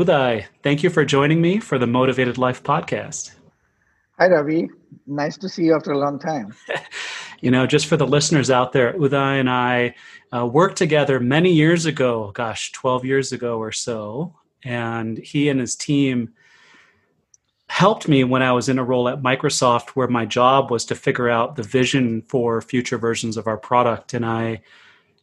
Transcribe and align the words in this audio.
Uday. 0.00 0.46
Thank 0.62 0.82
you 0.82 0.88
for 0.88 1.04
joining 1.04 1.42
me 1.42 1.60
for 1.60 1.76
the 1.76 1.86
Motivated 1.86 2.38
Life 2.38 2.62
podcast. 2.62 3.32
Hi, 4.18 4.28
Ravi. 4.28 4.70
Nice 5.06 5.36
to 5.36 5.46
see 5.46 5.64
you 5.64 5.74
after 5.74 5.92
a 5.92 5.98
long 5.98 6.18
time. 6.18 6.54
you 7.42 7.50
know, 7.50 7.66
just 7.66 7.84
for 7.84 7.98
the 7.98 8.06
listeners 8.06 8.50
out 8.50 8.72
there, 8.72 8.94
Uday 8.94 9.38
and 9.38 9.50
I 9.50 9.94
uh, 10.34 10.46
worked 10.46 10.78
together 10.78 11.20
many 11.20 11.52
years 11.52 11.84
ago, 11.84 12.30
gosh, 12.32 12.72
12 12.72 13.04
years 13.04 13.32
ago 13.32 13.58
or 13.58 13.72
so. 13.72 14.34
And 14.64 15.18
he 15.18 15.50
and 15.50 15.60
his 15.60 15.76
team 15.76 16.32
helped 17.68 18.08
me 18.08 18.24
when 18.24 18.42
I 18.42 18.52
was 18.52 18.70
in 18.70 18.78
a 18.78 18.84
role 18.84 19.06
at 19.06 19.20
Microsoft 19.20 19.90
where 19.90 20.08
my 20.08 20.24
job 20.24 20.70
was 20.70 20.86
to 20.86 20.94
figure 20.94 21.28
out 21.28 21.56
the 21.56 21.62
vision 21.62 22.22
for 22.22 22.62
future 22.62 22.96
versions 22.96 23.36
of 23.36 23.46
our 23.46 23.58
product. 23.58 24.14
And 24.14 24.24
I 24.24 24.62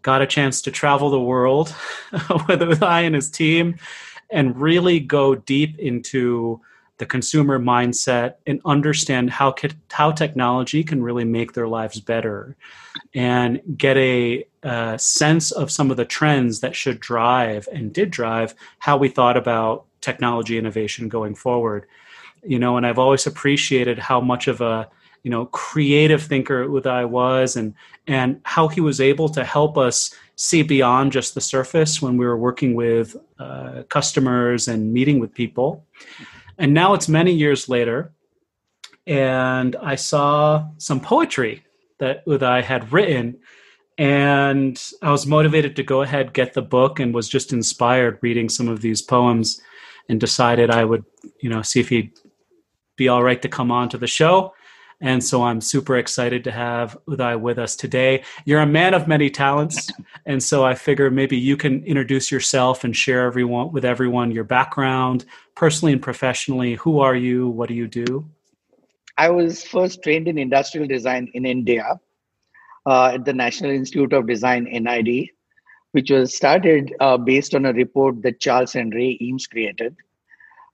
got 0.04 0.22
a 0.22 0.28
chance 0.28 0.62
to 0.62 0.72
travel 0.72 1.10
the 1.10 1.20
world 1.20 1.74
with 2.12 2.60
Uday 2.60 3.08
and 3.08 3.16
his 3.16 3.32
team 3.32 3.78
and 4.30 4.60
really 4.60 5.00
go 5.00 5.36
deep 5.36 5.78
into 5.80 6.62
the 6.98 7.06
consumer 7.06 7.60
mindset 7.60 8.36
and 8.48 8.60
understand 8.66 9.30
how 9.30 9.54
how 9.92 10.12
technology 10.12 10.84
can 10.84 11.04
really 11.04 11.24
make 11.24 11.54
their 11.54 11.68
lives 11.68 12.00
better 12.00 12.56
and 13.14 13.62
get 13.78 13.96
a, 13.98 14.44
a 14.64 14.98
sense 14.98 15.52
of 15.52 15.72
some 15.72 15.92
of 15.92 15.98
the 15.98 16.06
trends 16.06 16.60
that 16.62 16.76
should 16.76 17.00
drive 17.00 17.68
and 17.72 17.94
did 17.94 18.10
drive 18.10 18.56
how 18.80 18.98
we 18.98 19.10
thought 19.10 19.38
about 19.38 19.86
technology 20.02 20.58
innovation 20.58 21.08
going 21.08 21.36
forward. 21.36 21.86
You 22.44 22.60
know 22.60 22.78
and 22.78 22.86
i've 22.86 23.00
always 23.00 23.28
appreciated 23.28 24.00
how 24.00 24.22
much 24.22 24.48
of 24.48 24.62
a 24.62 24.90
you 25.24 25.32
know 25.32 25.48
creative 25.48 26.24
thinker 26.24 26.66
Uday 26.66 27.08
was 27.10 27.56
and 27.58 27.74
and 28.06 28.40
how 28.44 28.68
he 28.70 28.80
was 28.80 29.02
able 29.02 29.28
to 29.30 29.44
help 29.44 29.78
us 29.78 30.14
see 30.38 30.62
beyond 30.62 31.12
just 31.12 31.36
the 31.36 31.42
surface 31.42 32.02
when 32.02 32.16
we 32.16 32.26
were 32.26 32.38
working 32.38 32.74
with 32.74 33.18
uh, 33.40 33.84
customers 33.90 34.70
and 34.70 34.94
meeting 34.94 35.20
with 35.20 35.34
people 35.34 35.86
and 36.58 36.74
now 36.74 36.94
it's 36.94 37.08
many 37.08 37.34
years 37.34 37.70
later, 37.70 38.12
and 39.06 39.76
I 39.76 39.96
saw 39.96 40.68
some 40.78 41.00
poetry 41.00 41.64
that 42.00 42.26
Uday 42.26 42.64
had 42.64 42.92
written, 42.92 43.38
and 43.98 44.82
I 45.02 45.12
was 45.12 45.26
motivated 45.26 45.76
to 45.76 45.84
go 45.84 46.02
ahead 46.02 46.34
get 46.34 46.54
the 46.54 46.62
book, 46.62 47.00
and 47.00 47.14
was 47.14 47.30
just 47.30 47.54
inspired 47.54 48.20
reading 48.22 48.50
some 48.50 48.68
of 48.68 48.82
these 48.82 49.02
poems, 49.02 49.62
and 50.10 50.20
decided 50.20 50.72
I 50.72 50.84
would, 50.84 51.06
you 51.42 51.50
know, 51.50 51.62
see 51.62 51.80
if 51.80 51.90
he'd 51.90 52.12
be 52.96 53.08
all 53.08 53.24
right 53.24 53.42
to 53.42 53.50
come 53.50 53.72
on 53.72 53.90
to 53.90 53.98
the 53.98 54.08
show. 54.08 54.54
And 55.00 55.24
so 55.24 55.44
I'm 55.44 55.62
super 55.62 55.96
excited 55.98 56.44
to 56.46 56.52
have 56.52 56.98
Uday 57.08 57.40
with 57.40 57.60
us 57.60 57.76
today. 57.76 58.24
You're 58.46 58.62
a 58.62 58.66
man 58.66 58.96
of 58.96 59.08
many 59.08 59.30
talents. 59.30 59.90
And 60.26 60.42
so 60.42 60.66
I 60.66 60.74
figure 60.74 61.12
maybe 61.12 61.38
you 61.38 61.56
can 61.56 61.84
introduce 61.84 62.32
yourself 62.32 62.84
and 62.84 62.96
share 62.96 63.26
everyone 63.26 63.72
with 63.72 63.86
everyone 63.86 64.32
your 64.32 64.44
background, 64.44 65.26
personally 65.56 65.94
and 65.94 66.02
professionally. 66.02 66.76
Who 66.76 67.00
are 67.00 67.16
you? 67.16 67.48
What 67.50 67.70
do 67.70 67.76
you 67.76 67.88
do? 67.88 68.28
I 69.18 69.30
was 69.30 69.64
first 69.64 70.02
trained 70.02 70.28
in 70.28 70.38
industrial 70.38 70.88
design 70.88 71.30
in 71.34 71.46
India 71.46 72.00
uh, 72.88 73.12
at 73.14 73.26
the 73.26 73.34
National 73.34 73.72
Institute 73.72 74.14
of 74.14 74.28
Design, 74.28 74.64
NID, 74.64 75.30
which 75.92 76.10
was 76.10 76.36
started 76.36 76.94
uh, 77.00 77.18
based 77.18 77.54
on 77.54 77.66
a 77.66 77.74
report 77.74 78.22
that 78.24 78.40
Charles 78.40 78.76
and 78.76 78.94
Ray 78.94 79.18
Eames 79.22 79.46
created. 79.46 79.96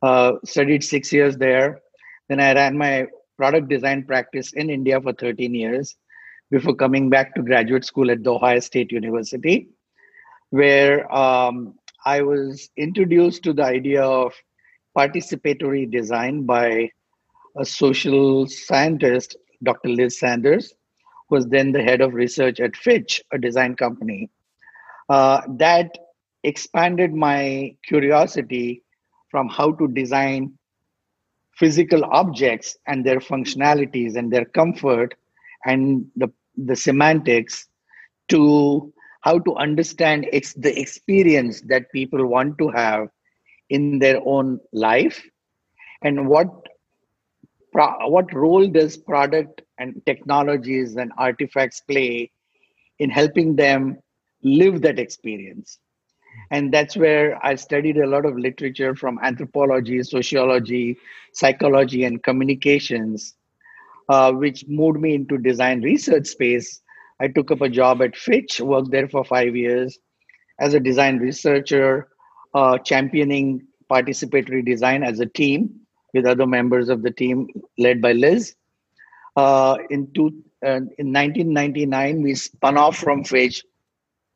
Uh, 0.01 0.33
studied 0.43 0.83
six 0.83 1.11
years 1.11 1.37
there. 1.37 1.81
Then 2.27 2.39
I 2.39 2.53
ran 2.53 2.77
my 2.77 3.07
product 3.37 3.67
design 3.67 4.03
practice 4.03 4.53
in 4.53 4.69
India 4.69 4.99
for 5.01 5.13
13 5.13 5.53
years 5.53 5.95
before 6.51 6.75
coming 6.75 7.09
back 7.09 7.33
to 7.35 7.41
graduate 7.41 7.85
school 7.85 8.11
at 8.11 8.23
The 8.23 8.33
Ohio 8.33 8.59
State 8.59 8.91
University, 8.91 9.69
where 10.51 11.11
um, 11.13 11.75
I 12.05 12.21
was 12.21 12.69
introduced 12.77 13.43
to 13.43 13.53
the 13.53 13.63
idea 13.63 14.03
of 14.03 14.33
participatory 14.95 15.89
design 15.89 16.45
by 16.45 16.91
a 17.57 17.65
social 17.65 18.47
scientist, 18.47 19.35
Dr. 19.63 19.89
Liz 19.89 20.19
Sanders, 20.19 20.73
who 21.29 21.35
was 21.35 21.47
then 21.47 21.71
the 21.71 21.81
head 21.81 22.01
of 22.01 22.13
research 22.13 22.59
at 22.59 22.75
Fitch, 22.75 23.21
a 23.31 23.37
design 23.37 23.75
company. 23.75 24.29
Uh, 25.09 25.41
that 25.57 25.97
expanded 26.43 27.13
my 27.13 27.75
curiosity 27.85 28.83
from 29.29 29.47
how 29.49 29.71
to 29.71 29.87
design 29.87 30.57
physical 31.63 32.03
objects 32.05 32.77
and 32.87 33.05
their 33.05 33.19
functionalities 33.19 34.17
and 34.17 34.33
their 34.33 34.45
comfort 34.45 35.15
and 35.65 36.05
the, 36.17 36.29
the 36.57 36.75
semantics 36.75 37.67
to 38.29 38.93
how 39.21 39.39
to 39.39 39.55
understand 39.55 40.27
ex- 40.33 40.55
the 40.55 40.77
experience 40.79 41.61
that 41.61 41.91
people 41.93 42.25
want 42.27 42.57
to 42.57 42.69
have 42.69 43.07
in 43.69 43.99
their 43.99 44.19
own 44.25 44.59
life 44.73 45.23
and 46.03 46.27
what 46.27 46.49
pro- 47.71 48.09
what 48.09 48.33
role 48.33 48.67
does 48.67 48.97
product 48.97 49.61
and 49.79 50.01
technologies 50.05 50.95
and 50.97 51.11
artifacts 51.17 51.81
play 51.81 52.31
in 52.99 53.09
helping 53.09 53.55
them 53.55 53.97
live 54.43 54.81
that 54.81 54.99
experience 54.99 55.79
and 56.51 56.73
that's 56.73 56.95
where 56.95 57.39
i 57.45 57.55
studied 57.55 57.97
a 57.97 58.07
lot 58.07 58.25
of 58.25 58.37
literature 58.37 58.95
from 58.95 59.19
anthropology 59.23 60.01
sociology 60.03 60.97
psychology 61.33 62.03
and 62.03 62.23
communications 62.23 63.35
uh, 64.09 64.31
which 64.31 64.65
moved 64.67 64.99
me 64.99 65.15
into 65.15 65.37
design 65.37 65.81
research 65.81 66.27
space. 66.27 66.81
I 67.19 67.27
took 67.27 67.51
up 67.51 67.61
a 67.61 67.69
job 67.69 68.01
at 68.01 68.15
fitch 68.15 68.59
worked 68.59 68.91
there 68.91 69.07
for 69.07 69.23
five 69.23 69.55
years 69.55 69.97
as 70.59 70.73
a 70.73 70.79
design 70.79 71.19
researcher 71.19 72.09
uh, 72.53 72.77
championing 72.79 73.65
participatory 73.89 74.65
design 74.65 75.03
as 75.03 75.19
a 75.19 75.25
team 75.25 75.79
with 76.13 76.25
other 76.25 76.45
members 76.45 76.89
of 76.89 77.01
the 77.01 77.11
team 77.11 77.47
led 77.77 78.01
by 78.01 78.11
liz. 78.11 78.55
Uh, 79.35 79.77
in, 79.89 80.11
two, 80.13 80.43
uh, 80.63 80.83
in 80.99 81.11
1999 81.11 82.21
we 82.21 82.35
spun 82.35 82.77
off 82.77 82.97
from 82.97 83.23
fitch 83.23 83.63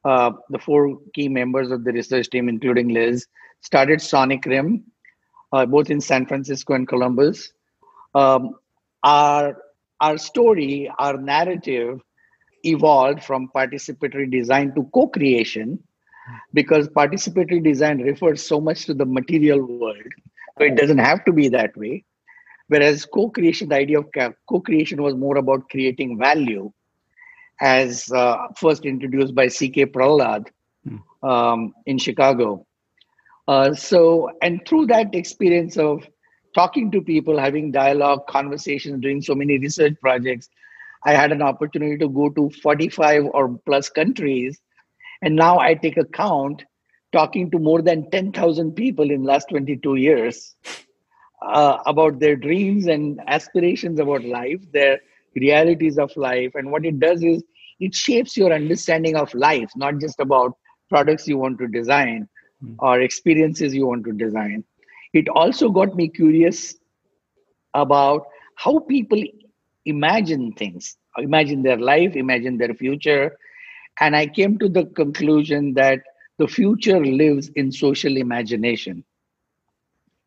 uh, 0.07 0.31
the 0.49 0.59
four 0.59 0.81
key 1.15 1.27
members 1.29 1.71
of 1.71 1.83
the 1.85 1.91
research 1.91 2.29
team, 2.29 2.49
including 2.49 2.89
Liz, 2.97 3.27
started 3.61 4.01
Sonic 4.01 4.45
Rim, 4.45 4.83
uh, 5.51 5.65
both 5.65 5.89
in 5.89 6.01
San 6.01 6.25
Francisco 6.25 6.73
and 6.73 6.87
Columbus. 6.87 7.53
Um, 8.15 8.55
our 9.03 9.57
our 10.01 10.17
story, 10.17 10.91
our 10.99 11.17
narrative, 11.17 11.99
evolved 12.63 13.23
from 13.23 13.49
participatory 13.55 14.29
design 14.31 14.73
to 14.75 14.83
co-creation, 14.93 15.79
because 16.53 16.87
participatory 16.89 17.63
design 17.63 18.01
refers 18.01 18.41
so 18.43 18.59
much 18.61 18.85
to 18.85 18.93
the 18.93 19.05
material 19.05 19.61
world, 19.65 20.13
so 20.57 20.65
it 20.65 20.75
doesn't 20.75 20.99
have 20.99 21.23
to 21.25 21.33
be 21.33 21.49
that 21.49 21.75
way. 21.77 22.03
Whereas 22.67 23.05
co-creation, 23.05 23.69
the 23.69 23.75
idea 23.75 23.99
of 23.99 24.07
co-creation 24.49 25.01
was 25.01 25.15
more 25.15 25.37
about 25.37 25.69
creating 25.69 26.17
value 26.17 26.71
as 27.61 28.11
uh, 28.11 28.47
first 28.55 28.85
introduced 28.85 29.33
by 29.33 29.47
C.K. 29.47 29.87
Prahalad 29.87 30.47
hmm. 30.87 30.97
um, 31.27 31.73
in 31.85 31.97
Chicago. 31.97 32.65
Uh, 33.47 33.73
so, 33.73 34.29
and 34.41 34.61
through 34.67 34.87
that 34.87 35.15
experience 35.15 35.77
of 35.77 36.07
talking 36.53 36.91
to 36.91 37.01
people, 37.01 37.37
having 37.37 37.71
dialogue, 37.71 38.27
conversations, 38.27 39.01
doing 39.01 39.21
so 39.21 39.33
many 39.33 39.57
research 39.57 39.93
projects, 40.01 40.49
I 41.05 41.13
had 41.13 41.31
an 41.31 41.41
opportunity 41.41 41.97
to 41.99 42.09
go 42.09 42.29
to 42.29 42.49
45 42.61 43.25
or 43.33 43.57
plus 43.65 43.89
countries. 43.89 44.59
And 45.21 45.35
now 45.35 45.59
I 45.59 45.73
take 45.75 45.97
account 45.97 46.63
talking 47.13 47.49
to 47.51 47.59
more 47.59 47.81
than 47.81 48.09
10,000 48.11 48.73
people 48.73 49.09
in 49.09 49.23
last 49.23 49.49
22 49.49 49.95
years 49.95 50.55
uh, 51.41 51.77
about 51.85 52.19
their 52.19 52.35
dreams 52.35 52.87
and 52.87 53.21
aspirations 53.27 53.99
about 53.99 54.23
life, 54.23 54.59
their 54.73 54.99
realities 55.39 55.97
of 55.97 56.15
life. 56.15 56.55
And 56.55 56.71
what 56.71 56.85
it 56.85 56.99
does 56.99 57.23
is 57.23 57.43
it 57.79 57.93
shapes 57.93 58.35
your 58.35 58.53
understanding 58.53 59.15
of 59.15 59.33
life, 59.33 59.69
not 59.75 59.99
just 59.99 60.19
about 60.19 60.57
products 60.89 61.27
you 61.27 61.37
want 61.37 61.59
to 61.59 61.67
design 61.67 62.27
mm. 62.63 62.75
or 62.79 63.01
experiences 63.01 63.73
you 63.75 63.87
want 63.87 64.05
to 64.05 64.13
design. 64.13 64.63
It 65.13 65.29
also 65.29 65.69
got 65.69 65.95
me 65.95 66.09
curious 66.09 66.75
about 67.73 68.25
how 68.55 68.79
people 68.79 69.23
imagine 69.85 70.53
things, 70.53 70.97
imagine 71.17 71.63
their 71.63 71.77
life, 71.77 72.15
imagine 72.15 72.57
their 72.57 72.73
future. 72.73 73.37
And 73.99 74.15
I 74.15 74.27
came 74.27 74.57
to 74.59 74.69
the 74.69 74.85
conclusion 74.85 75.73
that 75.75 76.01
the 76.37 76.47
future 76.47 77.03
lives 77.03 77.49
in 77.55 77.71
social 77.71 78.17
imagination. 78.17 79.03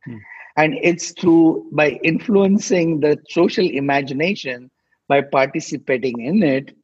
Hmm. 0.05 0.17
And 0.57 0.75
it's 0.83 1.13
through 1.13 1.69
by 1.73 2.01
influencing 2.03 3.01
the 3.01 3.19
social 3.29 3.65
imagination 3.65 4.71
by 5.11 5.23
participating 5.23 6.21
in 6.23 6.43
it 6.45 6.77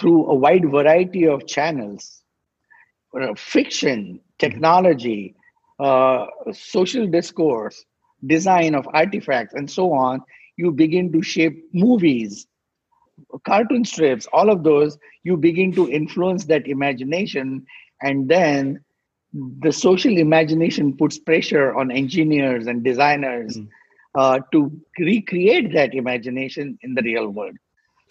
through 0.00 0.26
a 0.26 0.34
wide 0.34 0.70
variety 0.70 1.26
of 1.28 1.46
channels 1.46 2.22
uh, 3.20 3.34
fiction, 3.36 4.20
technology, 4.38 5.34
uh, 5.80 6.26
social 6.52 7.06
discourse, 7.08 7.84
design 8.26 8.74
of 8.74 8.88
artifacts, 8.94 9.54
and 9.54 9.70
so 9.70 9.92
on. 9.92 10.22
You 10.56 10.72
begin 10.72 11.12
to 11.12 11.22
shape 11.22 11.64
movies, 11.74 12.46
cartoon 13.46 13.84
strips, 13.84 14.26
all 14.32 14.50
of 14.50 14.64
those. 14.64 14.98
You 15.24 15.36
begin 15.36 15.72
to 15.74 15.90
influence 15.90 16.44
that 16.46 16.68
imagination, 16.68 17.66
and 18.02 18.28
then 18.28 18.84
the 19.60 19.72
social 19.72 20.16
imagination 20.18 20.96
puts 20.96 21.18
pressure 21.18 21.74
on 21.74 21.90
engineers 21.90 22.66
and 22.66 22.84
designers 22.84 23.58
mm. 23.58 23.68
Uh, 24.14 24.40
to 24.52 24.70
recreate 24.98 25.72
that 25.72 25.94
imagination 25.94 26.78
in 26.82 26.94
the 26.94 27.02
real 27.02 27.28
world 27.28 27.56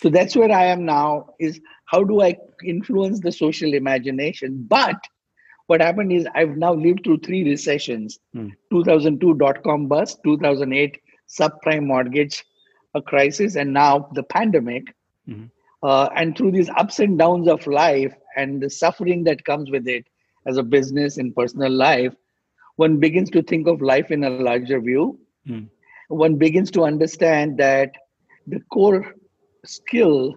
so 0.02 0.10
that's 0.10 0.36
where 0.36 0.52
i 0.52 0.66
am 0.66 0.86
now 0.86 1.28
is 1.40 1.60
how 1.86 2.04
do 2.04 2.22
i 2.22 2.36
influence 2.64 3.20
the 3.20 3.32
social 3.32 3.74
imagination 3.74 4.66
but 4.68 4.96
what 5.68 5.82
happened 5.82 6.12
is 6.12 6.28
i've 6.36 6.58
now 6.58 6.74
lived 6.74 7.02
through 7.04 7.20
three 7.20 7.44
recessions 7.44 8.20
mm. 8.36 8.52
2002 8.72 9.34
dot-com 9.36 9.88
bust 9.88 10.20
2008 10.24 11.00
subprime 11.28 11.86
mortgage 11.86 12.44
a 12.96 13.02
crisis 13.02 13.56
and 13.56 13.72
now 13.72 14.10
the 14.14 14.24
pandemic 14.24 14.96
mm-hmm. 15.28 15.46
uh, 15.84 16.10
and 16.16 16.36
through 16.36 16.52
these 16.52 16.70
ups 16.70 17.00
and 17.00 17.20
downs 17.20 17.48
of 17.48 17.66
life 17.68 18.14
and 18.36 18.62
the 18.62 18.70
suffering 18.70 19.24
that 19.24 19.46
comes 19.46 19.70
with 19.70 19.88
it 19.88 20.06
as 20.48 20.58
a 20.58 20.64
business 20.64 21.18
in 21.18 21.34
personal 21.34 21.72
life 21.72 22.14
one 22.78 22.98
begins 22.98 23.30
to 23.30 23.44
think 23.44 23.68
of 23.68 23.82
life 23.82 24.10
in 24.10 24.24
a 24.24 24.30
larger 24.30 24.80
view 24.80 25.20
mm. 25.48 25.68
One 26.10 26.36
begins 26.36 26.72
to 26.72 26.84
understand 26.84 27.58
that 27.58 27.92
the 28.48 28.60
core 28.72 29.16
skill 29.66 30.36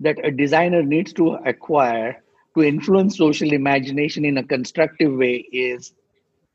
that 0.00 0.18
a 0.24 0.30
designer 0.30 0.82
needs 0.82 1.12
to 1.14 1.34
acquire 1.46 2.22
to 2.56 2.62
influence 2.62 3.18
social 3.18 3.52
imagination 3.52 4.24
in 4.24 4.38
a 4.38 4.44
constructive 4.44 5.12
way 5.12 5.36
is 5.52 5.94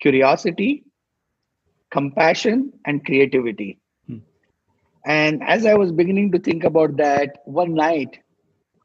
curiosity 0.01 0.83
compassion 1.91 2.71
and 2.85 3.05
creativity 3.05 3.79
hmm. 4.07 4.19
and 5.05 5.43
as 5.43 5.65
I 5.65 5.75
was 5.75 5.91
beginning 5.91 6.31
to 6.33 6.39
think 6.39 6.63
about 6.63 6.97
that, 6.97 7.37
one 7.45 7.73
night 7.73 8.19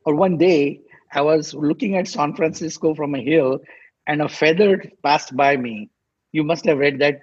or 0.07 0.15
one 0.15 0.39
day, 0.39 0.81
I 1.13 1.23
was 1.23 1.55
looking 1.55 1.97
at 1.97 2.09
San 2.09 2.35
Francisco 2.35 2.95
from 2.95 3.15
a 3.15 3.23
hill 3.23 3.61
and 4.07 4.23
a 4.23 4.29
feather 4.29 4.83
passed 5.03 5.37
by 5.37 5.57
me. 5.57 5.91
You 6.33 6.45
must 6.45 6.65
have 6.67 6.79
read 6.79 6.99
that 7.01 7.21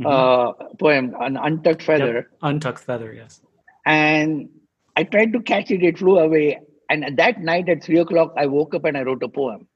mm-hmm. 0.00 0.06
uh, 0.06 0.52
poem, 0.78 1.14
An 1.20 1.36
Untucked 1.36 1.82
Feather. 1.82 2.14
Yep. 2.14 2.38
Untucked 2.42 2.80
Feather, 2.80 3.12
yes. 3.12 3.40
And 3.86 4.48
I 4.96 5.04
tried 5.04 5.32
to 5.32 5.40
catch 5.40 5.70
it, 5.70 5.82
it 5.82 5.98
flew 5.98 6.18
away. 6.18 6.60
And 6.88 7.16
that 7.16 7.40
night 7.40 7.68
at 7.68 7.84
three 7.84 7.98
o'clock, 7.98 8.34
I 8.36 8.46
woke 8.46 8.74
up 8.74 8.84
and 8.84 8.96
I 8.96 9.02
wrote 9.02 9.22
a 9.22 9.28
poem. 9.28 9.68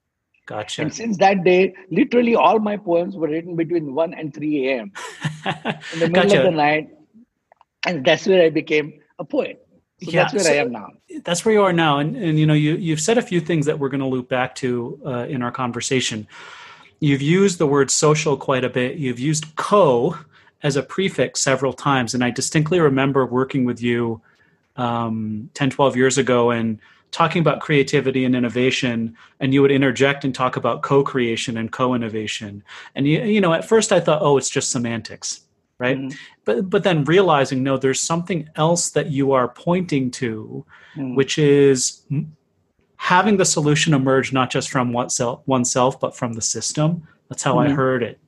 Gotcha. 0.46 0.82
And 0.82 0.92
since 0.92 1.16
that 1.18 1.42
day, 1.42 1.74
literally 1.90 2.34
all 2.34 2.58
my 2.58 2.76
poems 2.76 3.16
were 3.16 3.28
written 3.28 3.56
between 3.56 3.94
1 3.94 4.14
and 4.14 4.34
3 4.34 4.68
a.m. 4.68 4.92
In 5.94 6.00
the 6.00 6.08
middle 6.08 6.22
gotcha. 6.24 6.38
of 6.38 6.44
the 6.44 6.50
night, 6.50 6.90
and 7.86 8.04
that's 8.04 8.26
where 8.26 8.42
I 8.42 8.50
became 8.50 9.00
a 9.18 9.24
poet. 9.24 9.66
So 10.02 10.10
yeah, 10.10 10.22
that's 10.22 10.34
where 10.34 10.42
so 10.42 10.52
I 10.52 10.56
am 10.56 10.72
now. 10.72 10.88
That's 11.24 11.44
where 11.44 11.54
you 11.54 11.62
are 11.62 11.72
now, 11.72 11.98
and 11.98 12.16
and 12.16 12.38
you 12.38 12.46
know 12.46 12.54
you 12.54 12.74
you've 12.74 13.00
said 13.00 13.16
a 13.16 13.22
few 13.22 13.40
things 13.40 13.64
that 13.66 13.78
we're 13.78 13.88
going 13.88 14.00
to 14.00 14.06
loop 14.06 14.28
back 14.28 14.54
to 14.56 15.00
uh, 15.06 15.26
in 15.28 15.40
our 15.40 15.52
conversation. 15.52 16.26
You've 17.04 17.20
used 17.20 17.58
the 17.58 17.66
word 17.66 17.90
social 17.90 18.34
quite 18.34 18.64
a 18.64 18.70
bit. 18.70 18.96
You've 18.96 19.18
used 19.18 19.56
co 19.56 20.16
as 20.62 20.76
a 20.76 20.82
prefix 20.82 21.38
several 21.40 21.74
times, 21.74 22.14
and 22.14 22.24
I 22.24 22.30
distinctly 22.30 22.80
remember 22.80 23.26
working 23.26 23.66
with 23.66 23.82
you 23.82 24.22
um, 24.76 25.50
10, 25.52 25.68
12 25.68 25.96
years 25.96 26.16
ago 26.16 26.50
and 26.50 26.78
talking 27.10 27.40
about 27.40 27.60
creativity 27.60 28.24
and 28.24 28.34
innovation 28.34 29.14
and 29.38 29.52
you 29.52 29.60
would 29.60 29.70
interject 29.70 30.24
and 30.24 30.34
talk 30.34 30.56
about 30.56 30.82
co-creation 30.82 31.56
and 31.56 31.70
co-innovation 31.70 32.60
and 32.96 33.06
you, 33.06 33.22
you 33.22 33.40
know 33.40 33.52
at 33.52 33.64
first 33.64 33.92
i 33.92 34.00
thought 34.00 34.20
oh 34.20 34.36
it's 34.36 34.50
just 34.50 34.72
semantics 34.72 35.42
right 35.78 35.96
mm-hmm. 35.96 36.16
but 36.44 36.68
but 36.68 36.82
then 36.82 37.04
realizing 37.04 37.62
no 37.62 37.76
there's 37.76 38.00
something 38.00 38.48
else 38.56 38.90
that 38.90 39.12
you 39.12 39.30
are 39.30 39.46
pointing 39.46 40.10
to 40.10 40.66
mm. 40.96 41.14
which 41.14 41.38
is 41.38 42.02
having 43.04 43.36
the 43.36 43.44
solution 43.44 43.92
emerge 43.92 44.32
not 44.32 44.48
just 44.48 44.70
from 44.70 44.90
oneself 44.90 46.00
but 46.00 46.16
from 46.16 46.32
the 46.32 46.40
system 46.40 47.06
that's 47.28 47.42
how 47.42 47.56
mm-hmm. 47.56 47.70
i 47.70 47.74
heard 47.74 48.02
it 48.02 48.18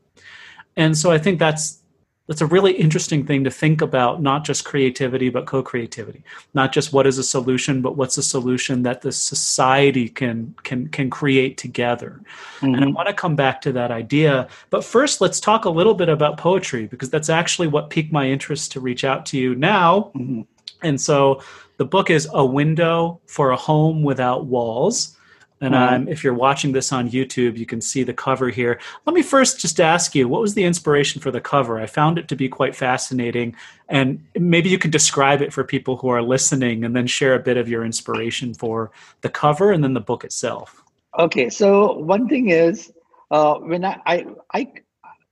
and 0.77 0.97
so 0.99 1.11
i 1.11 1.17
think 1.17 1.39
that's 1.39 1.81
that's 2.27 2.43
a 2.43 2.47
really 2.47 2.73
interesting 2.73 3.25
thing 3.25 3.45
to 3.45 3.51
think 3.51 3.81
about 3.81 4.21
not 4.21 4.45
just 4.45 4.67
creativity 4.67 5.31
but 5.31 5.47
co-creativity 5.47 6.23
not 6.53 6.73
just 6.73 6.93
what 6.93 7.07
is 7.07 7.17
a 7.17 7.23
solution 7.23 7.81
but 7.81 7.97
what's 7.97 8.19
a 8.19 8.23
solution 8.23 8.83
that 8.83 9.01
the 9.01 9.11
society 9.11 10.11
can 10.11 10.55
can 10.63 10.89
can 10.89 11.09
create 11.09 11.57
together 11.57 12.21
mm-hmm. 12.57 12.67
and 12.67 12.77
i 12.77 12.81
mm-hmm. 12.81 12.93
want 12.93 13.09
to 13.09 13.15
come 13.15 13.35
back 13.35 13.63
to 13.63 13.73
that 13.73 13.91
idea 13.91 14.47
but 14.69 14.85
first 14.85 15.23
let's 15.23 15.41
talk 15.41 15.65
a 15.65 15.71
little 15.71 15.95
bit 15.95 16.11
about 16.11 16.37
poetry 16.37 16.87
because 16.87 17.09
that's 17.09 17.31
actually 17.31 17.67
what 17.67 17.89
piqued 17.89 18.13
my 18.13 18.29
interest 18.29 18.73
to 18.73 18.79
reach 18.79 19.05
out 19.05 19.25
to 19.25 19.39
you 19.39 19.55
now 19.55 20.13
mm-hmm. 20.15 20.43
and 20.83 21.01
so 21.01 21.41
the 21.77 21.85
book 21.85 22.11
is 22.11 22.29
a 22.33 22.45
window 22.45 23.21
for 23.27 23.51
a 23.51 23.57
home 23.57 24.03
without 24.03 24.47
walls 24.47 25.17
and 25.61 25.75
um, 25.75 26.09
if 26.09 26.23
you're 26.23 26.35
watching 26.35 26.73
this 26.73 26.93
on 26.93 27.09
YouTube, 27.09 27.57
you 27.57 27.65
can 27.65 27.81
see 27.81 28.03
the 28.03 28.13
cover 28.13 28.51
here. 28.51 28.79
Let 29.07 29.15
me 29.15 29.23
first 29.23 29.59
just 29.59 29.81
ask 29.81 30.15
you, 30.15 30.29
what 30.29 30.43
was 30.43 30.53
the 30.53 30.65
inspiration 30.65 31.23
for 31.23 31.31
the 31.31 31.41
cover? 31.41 31.81
I 31.81 31.87
found 31.87 32.19
it 32.19 32.29
to 32.29 32.37
be 32.37 32.47
quite 32.47 32.77
fascinating, 32.77 33.57
and 33.89 34.23
maybe 34.39 34.69
you 34.69 34.79
could 34.79 34.91
describe 34.91 35.41
it 35.41 35.55
for 35.55 35.65
people 35.65 35.97
who 35.97 36.09
are 36.09 36.21
listening, 36.21 36.85
and 36.85 36.95
then 36.95 37.07
share 37.07 37.35
a 37.35 37.39
bit 37.39 37.57
of 37.57 37.71
your 37.71 37.87
inspiration 37.87 38.53
for 38.53 38.91
the 39.23 39.31
cover 39.31 39.73
and 39.73 39.83
then 39.83 39.95
the 39.95 40.01
book 40.01 40.25
itself. 40.25 40.83
Okay, 41.19 41.49
so 41.49 41.95
one 41.95 42.29
thing 42.29 42.51
is 42.51 42.93
uh, 43.31 43.55
when 43.55 43.83
I, 43.83 43.99
I, 44.05 44.27
I, 44.53 44.73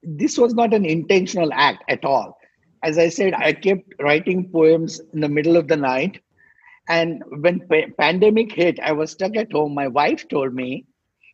this 0.02 0.38
was 0.38 0.55
not 0.55 0.73
an 0.73 0.87
intentional 0.87 1.52
act 1.52 1.85
at 1.91 2.02
all. 2.02 2.38
As 2.82 2.96
I 2.96 3.11
said, 3.11 3.35
I 3.35 3.52
kept 3.52 3.93
writing 4.00 4.49
poems 4.49 5.02
in 5.12 5.20
the 5.20 5.29
middle 5.29 5.58
of 5.58 5.69
the 5.69 5.76
night 5.76 6.23
and 6.89 7.23
when 7.41 7.61
pa- 7.69 7.91
pandemic 7.99 8.53
hit, 8.53 8.79
I 8.81 8.93
was 8.93 9.13
stuck 9.13 9.37
at 9.37 9.53
home. 9.53 9.75
My 9.75 9.89
wife 9.89 10.29
told 10.29 10.55
me, 10.55 10.85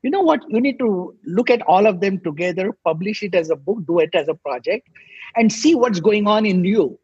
you 0.03 0.11
know 0.11 0.21
what, 0.21 0.41
you 0.49 0.61
need 0.61 0.79
to 0.79 1.17
look 1.27 1.51
at 1.51 1.63
all 1.63 1.87
of 1.87 2.01
them 2.01 2.21
together, 2.21 2.73
publish 2.85 3.23
it 3.23 3.35
as 3.35 3.51
a 3.51 3.57
book, 3.57 3.79
do 3.87 3.99
it 3.99 4.15
as 4.15 4.29
a 4.29 4.35
project, 4.35 4.89
and 5.37 5.53
see 5.53 5.75
what's 5.75 6.01
going 6.01 6.27
on 6.27 6.47
in 6.47 6.65
you. 6.65 6.99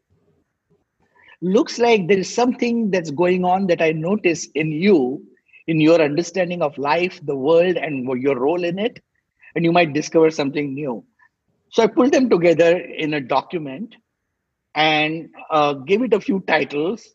Looks 1.41 1.77
like 1.77 2.07
there 2.07 2.17
is 2.17 2.33
something 2.33 2.89
that's 2.89 3.11
going 3.11 3.45
on 3.45 3.67
that 3.67 3.81
I 3.81 3.91
notice 3.91 4.47
in 4.55 4.71
you, 4.71 5.23
in 5.67 5.79
your 5.79 6.01
understanding 6.01 6.63
of 6.63 6.77
life, 6.77 7.19
the 7.23 7.35
world, 7.35 7.77
and 7.77 8.07
your 8.21 8.39
role 8.39 8.63
in 8.63 8.79
it. 8.79 8.99
And 9.55 9.63
you 9.63 9.71
might 9.71 9.93
discover 9.93 10.31
something 10.31 10.73
new. 10.73 11.03
So 11.69 11.83
I 11.83 11.87
pulled 11.87 12.13
them 12.13 12.29
together 12.29 12.77
in 12.77 13.13
a 13.13 13.21
document 13.21 13.95
and 14.73 15.29
uh, 15.51 15.73
gave 15.73 16.01
it 16.01 16.13
a 16.13 16.21
few 16.21 16.43
titles 16.47 17.07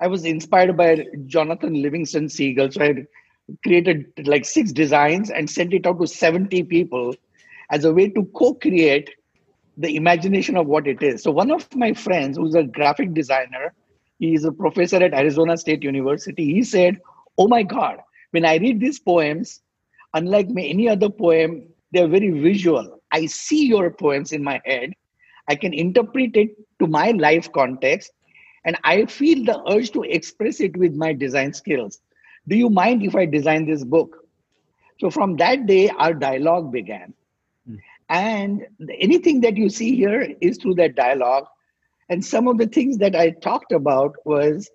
I 0.00 0.06
was 0.06 0.24
inspired 0.24 0.76
by 0.76 1.04
Jonathan 1.26 1.82
Livingston 1.82 2.28
Seagull. 2.28 2.70
So 2.70 2.82
I 2.82 2.94
created 3.64 4.06
like 4.24 4.44
six 4.44 4.72
designs 4.72 5.30
and 5.30 5.48
sent 5.48 5.72
it 5.72 5.86
out 5.86 6.00
to 6.00 6.06
70 6.06 6.62
people 6.64 7.14
as 7.70 7.84
a 7.84 7.92
way 7.92 8.08
to 8.10 8.24
co-create 8.36 9.10
the 9.76 9.96
imagination 9.96 10.56
of 10.56 10.66
what 10.66 10.86
it 10.86 11.02
is. 11.02 11.22
So 11.22 11.30
one 11.30 11.50
of 11.50 11.66
my 11.74 11.92
friends 11.92 12.36
who's 12.36 12.54
a 12.54 12.64
graphic 12.64 13.14
designer, 13.14 13.74
he's 14.18 14.44
a 14.44 14.52
professor 14.52 14.96
at 14.96 15.14
Arizona 15.14 15.56
State 15.56 15.82
University, 15.82 16.52
he 16.52 16.62
said, 16.62 16.98
oh 17.36 17.48
my 17.48 17.62
God, 17.62 17.98
when 18.32 18.44
I 18.44 18.56
read 18.56 18.80
these 18.80 18.98
poems, 18.98 19.62
unlike 20.14 20.48
any 20.56 20.88
other 20.88 21.08
poem, 21.08 21.68
they're 21.92 22.08
very 22.08 22.30
visual. 22.30 23.00
I 23.12 23.26
see 23.26 23.66
your 23.66 23.90
poems 23.90 24.32
in 24.32 24.42
my 24.42 24.60
head. 24.64 24.92
I 25.48 25.54
can 25.54 25.72
interpret 25.72 26.36
it 26.36 26.50
to 26.80 26.86
my 26.86 27.12
life 27.12 27.50
context 27.52 28.12
and 28.64 28.76
I 28.84 29.06
feel 29.06 29.44
the 29.44 29.62
urge 29.70 29.90
to 29.92 30.02
express 30.02 30.60
it 30.60 30.76
with 30.76 30.94
my 30.94 31.12
design 31.12 31.52
skills. 31.52 32.00
Do 32.48 32.56
you 32.56 32.70
mind 32.70 33.02
if 33.02 33.14
I 33.14 33.26
design 33.26 33.66
this 33.66 33.84
book? 33.84 34.16
So 35.00 35.10
from 35.10 35.36
that 35.36 35.66
day, 35.66 35.90
our 35.90 36.14
dialogue 36.14 36.72
began. 36.72 37.14
Mm. 37.68 37.78
And 38.08 38.66
anything 38.98 39.40
that 39.42 39.56
you 39.56 39.68
see 39.68 39.94
here 39.94 40.34
is 40.40 40.58
through 40.58 40.74
that 40.74 40.96
dialogue. 40.96 41.46
And 42.08 42.24
some 42.24 42.48
of 42.48 42.58
the 42.58 42.66
things 42.66 42.98
that 42.98 43.14
I 43.14 43.30
talked 43.30 43.72
about 43.72 44.16
was 44.24 44.70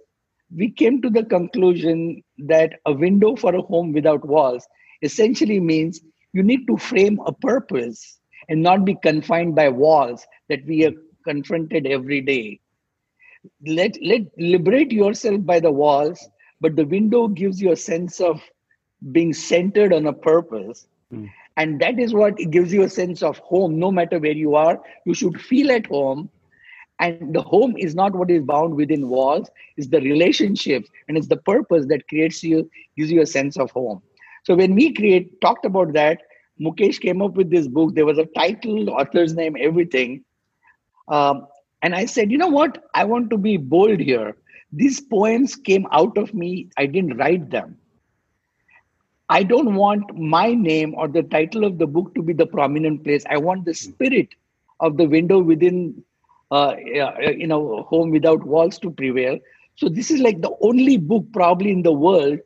we 0.55 0.69
came 0.69 1.01
to 1.01 1.09
the 1.09 1.25
conclusion 1.25 2.23
that 2.37 2.79
a 2.85 2.93
window 2.93 3.35
for 3.35 3.55
a 3.55 3.61
home 3.61 3.91
without 3.91 4.25
walls 4.25 4.65
essentially 5.01 5.59
means 5.59 6.01
you 6.31 6.43
need 6.43 6.67
to 6.67 6.77
frame 6.77 7.19
a 7.25 7.33
purpose 7.33 8.19
and 8.49 8.61
not 8.61 8.85
be 8.85 8.95
confined 9.01 9.55
by 9.55 9.69
walls 9.69 10.25
that 10.49 10.65
we 10.65 10.85
are 10.85 10.93
confronted 11.25 11.87
every 11.87 12.21
day 12.21 12.59
let 13.65 13.97
let 14.01 14.21
liberate 14.37 14.91
yourself 14.91 15.45
by 15.45 15.59
the 15.59 15.71
walls 15.71 16.29
but 16.61 16.75
the 16.75 16.85
window 16.85 17.27
gives 17.27 17.61
you 17.61 17.71
a 17.71 17.75
sense 17.75 18.21
of 18.21 18.41
being 19.11 19.33
centered 19.33 19.93
on 19.93 20.05
a 20.07 20.13
purpose. 20.13 20.87
Mm. 21.13 21.29
and 21.57 21.79
that 21.79 21.99
is 21.99 22.13
what 22.13 22.37
gives 22.49 22.73
you 22.73 22.81
a 22.83 22.89
sense 22.89 23.21
of 23.21 23.37
home. 23.37 23.77
No 23.77 23.91
matter 23.91 24.17
where 24.19 24.39
you 24.43 24.55
are 24.55 24.79
you 25.05 25.13
should 25.13 25.39
feel 25.41 25.71
at 25.71 25.85
home. 25.85 26.29
And 26.99 27.33
the 27.35 27.41
home 27.41 27.75
is 27.77 27.95
not 27.95 28.15
what 28.15 28.31
is 28.31 28.43
bound 28.43 28.75
within 28.75 29.09
walls. 29.09 29.49
It's 29.77 29.87
the 29.87 29.99
relationships 29.99 30.89
and 31.07 31.17
it's 31.17 31.27
the 31.27 31.37
purpose 31.37 31.85
that 31.87 32.07
creates 32.07 32.43
you 32.43 32.69
gives 32.97 33.11
you 33.11 33.21
a 33.21 33.25
sense 33.25 33.57
of 33.57 33.71
home. 33.71 34.01
So 34.43 34.55
when 34.55 34.73
we 34.75 34.93
create 34.93 35.39
talked 35.41 35.65
about 35.65 35.93
that 35.93 36.21
mukesh 36.61 36.99
came 36.99 37.21
up 37.21 37.33
with 37.33 37.49
this 37.49 37.67
book. 37.67 37.93
There 37.95 38.05
was 38.05 38.17
a 38.17 38.25
title 38.25 38.89
author's 38.89 39.33
name 39.33 39.55
everything. 39.59 40.23
Um, 41.07 41.47
and 41.83 41.93
I 41.93 42.05
said, 42.05 42.31
you 42.31 42.37
know 42.37 42.47
what? 42.47 42.85
I 42.95 43.03
want 43.03 43.29
to 43.31 43.37
be 43.37 43.57
bold 43.57 43.99
here. 43.99 44.37
These 44.71 45.01
poems 45.01 45.55
came 45.55 45.85
out 45.91 46.17
of 46.17 46.33
me. 46.33 46.69
I 46.77 46.85
didn't 46.85 47.17
write 47.17 47.51
them. 47.51 47.77
I 49.29 49.43
don't 49.43 49.75
want 49.75 50.17
my 50.17 50.53
name 50.53 50.95
or 50.95 51.07
the 51.09 51.23
title 51.23 51.65
of 51.65 51.77
the 51.77 51.85
book 51.85 52.15
to 52.15 52.23
be 52.23 52.33
the 52.33 52.45
prominent 52.45 53.03
place. 53.03 53.23
I 53.29 53.37
want 53.37 53.65
the 53.65 53.73
spirit 53.73 54.29
of 54.79 54.95
the 54.95 55.05
window 55.05 55.39
within, 55.39 56.03
uh, 56.51 56.75
you 56.77 57.47
know, 57.47 57.83
home 57.83 58.11
without 58.11 58.45
walls 58.45 58.79
to 58.79 58.89
prevail. 58.89 59.37
So 59.75 59.89
this 59.89 60.09
is 60.09 60.21
like 60.21 60.41
the 60.41 60.55
only 60.61 60.97
book 60.97 61.25
probably 61.33 61.71
in 61.71 61.83
the 61.83 61.93
world 61.93 62.39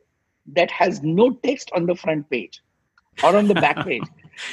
that 0.54 0.70
has 0.70 1.02
no 1.02 1.30
text 1.30 1.70
on 1.74 1.86
the 1.86 1.94
front 1.94 2.28
page 2.28 2.60
or 3.22 3.36
on 3.36 3.46
the 3.46 3.54
back 3.54 3.84
page. 3.86 4.04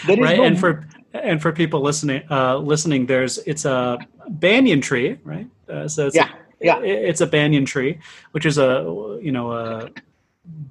There 0.05 0.19
is 0.19 0.25
right, 0.25 0.37
no 0.37 0.43
and 0.43 0.59
for 0.59 0.87
and 1.23 1.41
for 1.41 1.51
people 1.51 1.81
listening, 1.81 2.23
uh, 2.29 2.57
listening, 2.57 3.05
there's 3.05 3.37
it's 3.39 3.65
a 3.65 3.99
banyan 4.27 4.81
tree, 4.81 5.17
right? 5.23 5.47
Uh, 5.69 5.87
so 5.87 6.07
it's 6.07 6.15
yeah, 6.15 6.29
a, 6.61 6.65
yeah, 6.65 6.79
it's 6.79 7.21
a 7.21 7.27
banyan 7.27 7.65
tree, 7.65 7.99
which 8.31 8.45
is 8.45 8.57
a 8.57 9.19
you 9.21 9.31
know 9.31 9.51
a 9.51 9.89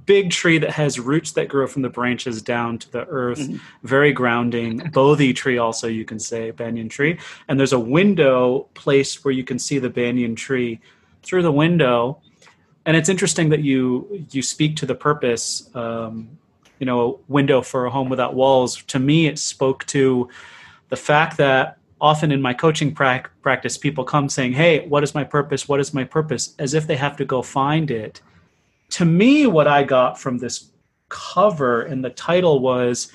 big 0.06 0.30
tree 0.30 0.58
that 0.58 0.70
has 0.70 1.00
roots 1.00 1.32
that 1.32 1.48
grow 1.48 1.66
from 1.66 1.82
the 1.82 1.88
branches 1.88 2.42
down 2.42 2.78
to 2.78 2.90
the 2.92 3.04
earth 3.06 3.40
mm-hmm. 3.40 3.56
very 3.82 4.12
grounding 4.12 4.78
bodhi 4.92 5.32
tree 5.32 5.58
also 5.58 5.88
you 5.88 6.04
can 6.04 6.20
say 6.20 6.50
banyan 6.52 6.88
tree 6.88 7.18
and 7.48 7.58
there's 7.58 7.72
a 7.72 7.78
window 7.78 8.68
place 8.74 9.24
where 9.24 9.32
you 9.32 9.42
can 9.42 9.58
see 9.58 9.78
the 9.78 9.90
banyan 9.90 10.36
tree 10.36 10.78
through 11.22 11.42
the 11.42 11.50
window 11.50 12.20
and 12.86 12.96
it's 12.96 13.08
interesting 13.08 13.48
that 13.48 13.64
you 13.64 14.26
you 14.30 14.42
speak 14.42 14.76
to 14.76 14.86
the 14.86 14.94
purpose 14.94 15.68
um, 15.74 16.38
you 16.85 16.87
know 16.87 17.00
a 17.00 17.33
window 17.33 17.62
for 17.62 17.87
a 17.87 17.91
home 17.91 18.11
without 18.11 18.35
walls. 18.35 18.83
To 18.88 18.99
me 18.99 19.26
it 19.26 19.38
spoke 19.38 19.87
to 19.87 20.29
the 20.91 20.97
fact 20.97 21.38
that 21.38 21.79
often 21.99 22.31
in 22.31 22.43
my 22.43 22.53
coaching 22.53 22.95
pra- 22.95 23.25
practice 23.41 23.79
people 23.79 24.05
come 24.05 24.29
saying 24.29 24.53
hey 24.53 24.87
what 24.87 25.03
is 25.03 25.14
my 25.14 25.25
purpose? 25.25 25.67
What 25.67 25.81
is 25.81 25.95
my 25.95 26.05
purpose? 26.05 26.55
as 26.59 26.75
if 26.75 26.87
they 26.87 26.97
have 26.97 27.17
to 27.17 27.25
go 27.25 27.41
find 27.41 27.91
it. 27.91 28.21
To 28.91 29.07
me 29.07 29.47
what 29.47 29.67
i 29.67 29.83
got 29.83 30.21
from 30.21 30.37
this 30.37 30.73
cover 31.09 31.83
and 31.83 32.05
the 32.05 32.11
title 32.11 32.61
was 32.61 33.11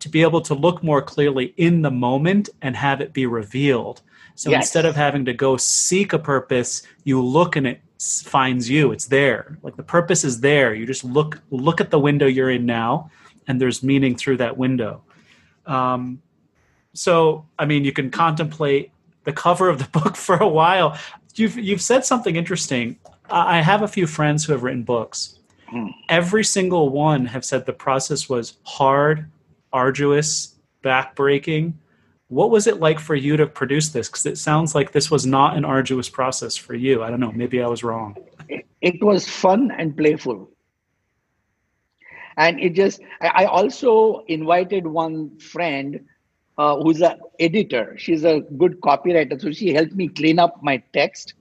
to 0.00 0.10
be 0.10 0.20
able 0.20 0.42
to 0.42 0.54
look 0.54 0.82
more 0.82 1.00
clearly 1.00 1.54
in 1.56 1.80
the 1.80 1.90
moment 1.90 2.50
and 2.60 2.76
have 2.76 3.00
it 3.00 3.14
be 3.14 3.24
revealed. 3.24 4.02
So 4.34 4.50
yes. 4.50 4.64
instead 4.64 4.84
of 4.84 4.94
having 4.94 5.24
to 5.24 5.32
go 5.32 5.56
seek 5.56 6.12
a 6.12 6.18
purpose 6.18 6.82
you 7.04 7.22
look 7.22 7.56
and 7.56 7.66
it 7.66 7.80
finds 8.00 8.68
you. 8.68 8.92
It's 8.92 9.06
there. 9.06 9.58
Like 9.62 9.76
the 9.76 9.82
purpose 9.82 10.24
is 10.24 10.40
there. 10.40 10.74
You 10.74 10.86
just 10.86 11.04
look 11.04 11.40
look 11.50 11.80
at 11.80 11.90
the 11.90 11.98
window 11.98 12.26
you're 12.26 12.50
in 12.50 12.66
now 12.66 13.10
and 13.46 13.60
there's 13.60 13.82
meaning 13.82 14.16
through 14.16 14.38
that 14.38 14.56
window. 14.56 15.02
Um, 15.66 16.22
so 16.92 17.46
i 17.56 17.64
mean 17.64 17.84
you 17.84 17.92
can 17.92 18.10
contemplate 18.10 18.90
the 19.22 19.32
cover 19.32 19.68
of 19.68 19.78
the 19.78 19.88
book 19.98 20.16
for 20.16 20.36
a 20.36 20.48
while. 20.48 20.98
You've 21.34 21.58
you've 21.58 21.82
said 21.82 22.04
something 22.04 22.36
interesting. 22.36 22.98
I 23.28 23.60
have 23.60 23.82
a 23.82 23.88
few 23.88 24.08
friends 24.08 24.44
who 24.44 24.52
have 24.52 24.62
written 24.62 24.82
books. 24.82 25.36
Hmm. 25.68 25.86
every 26.08 26.42
single 26.42 26.88
one 26.88 27.26
have 27.26 27.44
said 27.44 27.64
the 27.64 27.72
process 27.72 28.28
was 28.28 28.54
hard 28.64 29.30
arduous 29.72 30.56
backbreaking 30.82 31.74
what 32.30 32.50
was 32.50 32.68
it 32.68 32.78
like 32.78 33.00
for 33.00 33.16
you 33.16 33.36
to 33.36 33.46
produce 33.46 33.88
this? 33.88 34.08
Because 34.08 34.24
it 34.24 34.38
sounds 34.38 34.72
like 34.72 34.92
this 34.92 35.10
was 35.10 35.26
not 35.26 35.56
an 35.56 35.64
arduous 35.64 36.08
process 36.08 36.56
for 36.56 36.74
you. 36.74 37.02
I 37.02 37.10
don't 37.10 37.18
know. 37.18 37.32
Maybe 37.32 37.60
I 37.60 37.66
was 37.66 37.82
wrong. 37.82 38.16
It 38.80 39.02
was 39.02 39.28
fun 39.28 39.72
and 39.76 39.96
playful. 39.96 40.48
And 42.36 42.60
it 42.60 42.74
just, 42.74 43.00
I 43.20 43.46
also 43.46 44.24
invited 44.28 44.86
one 44.86 45.40
friend 45.40 46.06
uh, 46.56 46.76
who's 46.76 47.02
an 47.02 47.18
editor. 47.40 47.96
She's 47.98 48.22
a 48.22 48.42
good 48.56 48.80
copywriter. 48.80 49.40
So 49.40 49.50
she 49.50 49.74
helped 49.74 49.94
me 49.94 50.06
clean 50.06 50.38
up 50.38 50.62
my 50.62 50.80
text 50.92 51.34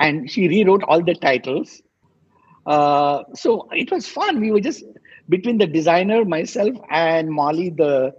and 0.00 0.28
she 0.28 0.48
rewrote 0.48 0.82
all 0.82 1.00
the 1.00 1.14
titles. 1.14 1.80
Uh, 2.66 3.22
so 3.34 3.68
it 3.70 3.92
was 3.92 4.08
fun. 4.08 4.40
We 4.40 4.50
were 4.50 4.60
just 4.60 4.82
between 5.28 5.58
the 5.58 5.66
designer, 5.68 6.24
myself, 6.24 6.76
and 6.90 7.30
Molly, 7.30 7.70
the 7.70 8.14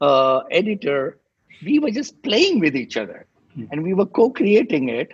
uh, 0.00 0.38
editor, 0.50 1.18
we 1.64 1.78
were 1.78 1.90
just 1.90 2.22
playing 2.22 2.60
with 2.60 2.76
each 2.76 2.96
other. 2.96 3.26
Hmm. 3.54 3.64
and 3.72 3.82
we 3.82 3.94
were 3.94 4.06
co-creating 4.06 4.88
it. 4.88 5.12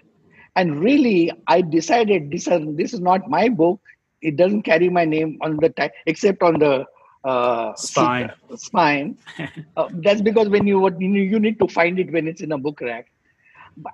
And 0.56 0.80
really 0.80 1.32
i 1.48 1.60
decided 1.60 2.30
this 2.30 2.46
is, 2.46 2.76
this 2.76 2.92
is 2.92 3.00
not 3.00 3.28
my 3.28 3.48
book. 3.48 3.80
It 4.22 4.36
doesn't 4.36 4.62
carry 4.62 4.88
my 4.88 5.04
name 5.04 5.38
on 5.42 5.56
the 5.56 5.68
tag 5.70 5.90
except 6.06 6.42
on 6.42 6.58
the 6.58 6.86
uh, 7.24 7.74
spine. 7.74 8.30
spine. 8.56 9.18
Uh, 9.76 9.88
that's 10.04 10.20
because 10.20 10.48
when 10.48 10.66
you 10.66 10.88
you 10.98 11.40
need 11.40 11.58
to 11.58 11.66
find 11.68 11.98
it 11.98 12.12
when 12.12 12.28
it's 12.28 12.40
in 12.40 12.52
a 12.52 12.58
book 12.58 12.80
rack. 12.80 13.10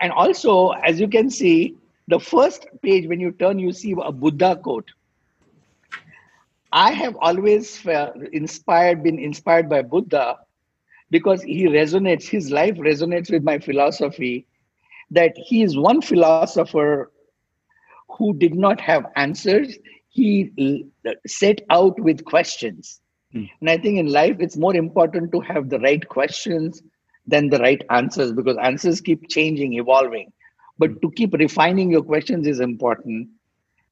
And 0.01 0.13
also 0.13 0.71
as 0.71 1.01
you 1.01 1.09
can 1.09 1.31
see 1.31 1.77
the 2.09 2.21
first 2.21 2.67
page 2.83 3.07
when 3.07 3.21
you 3.21 3.33
turn 3.33 3.59
you 3.59 3.73
see 3.73 3.95
a 4.03 4.13
buddha 4.13 4.57
quote. 4.57 4.91
I 6.73 6.93
have 6.93 7.17
always 7.21 7.85
inspired 8.33 9.03
been 9.03 9.19
inspired 9.19 9.69
by 9.69 9.83
buddha 9.83 10.39
because 11.11 11.43
he 11.43 11.67
resonates, 11.67 12.25
his 12.25 12.51
life 12.51 12.77
resonates 12.77 13.31
with 13.31 13.43
my 13.43 13.59
philosophy 13.59 14.47
that 15.11 15.37
he 15.37 15.63
is 15.63 15.77
one 15.77 16.01
philosopher 16.01 17.11
who 18.09 18.35
did 18.35 18.55
not 18.55 18.81
have 18.81 19.07
answers. 19.17 19.77
He 20.09 20.87
set 21.27 21.63
out 21.71 21.99
with 22.01 22.25
questions. 22.25 23.01
Hmm. 23.33 23.45
And 23.61 23.71
I 23.71 23.79
think 23.79 23.99
in 23.99 24.07
life, 24.07 24.37
it's 24.41 24.57
more 24.57 24.75
important 24.75 25.33
to 25.33 25.41
have 25.41 25.69
the 25.69 25.79
right 25.81 26.07
questions 26.09 26.83
than 27.27 27.49
the 27.49 27.59
right 27.59 27.83
answers 27.91 28.33
because 28.33 28.57
answers 28.61 29.01
keep 29.01 29.29
changing, 29.29 29.75
evolving. 29.75 30.33
But 30.79 31.01
to 31.03 31.11
keep 31.13 31.35
refining 31.35 31.91
your 31.91 32.03
questions 32.03 32.47
is 32.47 32.61
important. 32.61 33.29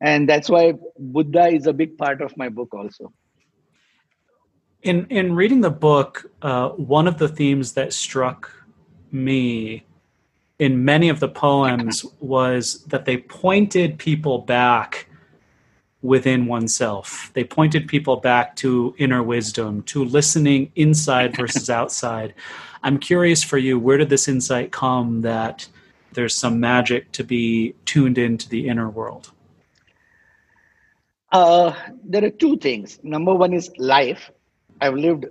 And 0.00 0.28
that's 0.28 0.48
why 0.48 0.74
Buddha 0.98 1.48
is 1.48 1.66
a 1.66 1.72
big 1.72 1.98
part 1.98 2.22
of 2.22 2.36
my 2.36 2.48
book, 2.48 2.72
also. 2.72 3.12
In 4.82 5.06
in 5.06 5.34
reading 5.34 5.60
the 5.60 5.70
book, 5.70 6.30
uh, 6.42 6.70
one 6.70 7.08
of 7.08 7.18
the 7.18 7.28
themes 7.28 7.72
that 7.72 7.92
struck 7.92 8.50
me 9.10 9.84
in 10.58 10.84
many 10.84 11.08
of 11.08 11.20
the 11.20 11.28
poems 11.28 12.04
was 12.20 12.84
that 12.84 13.04
they 13.04 13.16
pointed 13.16 13.98
people 13.98 14.38
back 14.38 15.08
within 16.02 16.46
oneself. 16.46 17.30
They 17.34 17.44
pointed 17.44 17.88
people 17.88 18.16
back 18.16 18.54
to 18.56 18.94
inner 18.98 19.22
wisdom, 19.22 19.82
to 19.84 20.04
listening 20.04 20.70
inside 20.76 21.36
versus 21.36 21.70
outside. 21.70 22.34
I'm 22.82 22.98
curious 22.98 23.42
for 23.42 23.58
you, 23.58 23.78
where 23.78 23.98
did 23.98 24.08
this 24.08 24.28
insight 24.28 24.70
come 24.70 25.22
that 25.22 25.66
there's 26.12 26.34
some 26.34 26.60
magic 26.60 27.10
to 27.12 27.24
be 27.24 27.74
tuned 27.84 28.18
into 28.18 28.48
the 28.48 28.68
inner 28.68 28.88
world? 28.88 29.32
Uh, 31.32 31.74
there 32.04 32.24
are 32.24 32.30
two 32.30 32.56
things. 32.56 32.98
Number 33.02 33.34
one 33.34 33.52
is 33.52 33.70
life. 33.76 34.30
I've 34.80 34.94
lived 34.94 35.26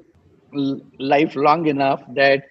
life 1.00 1.36
long 1.36 1.68
enough 1.68 2.04
that 2.16 2.46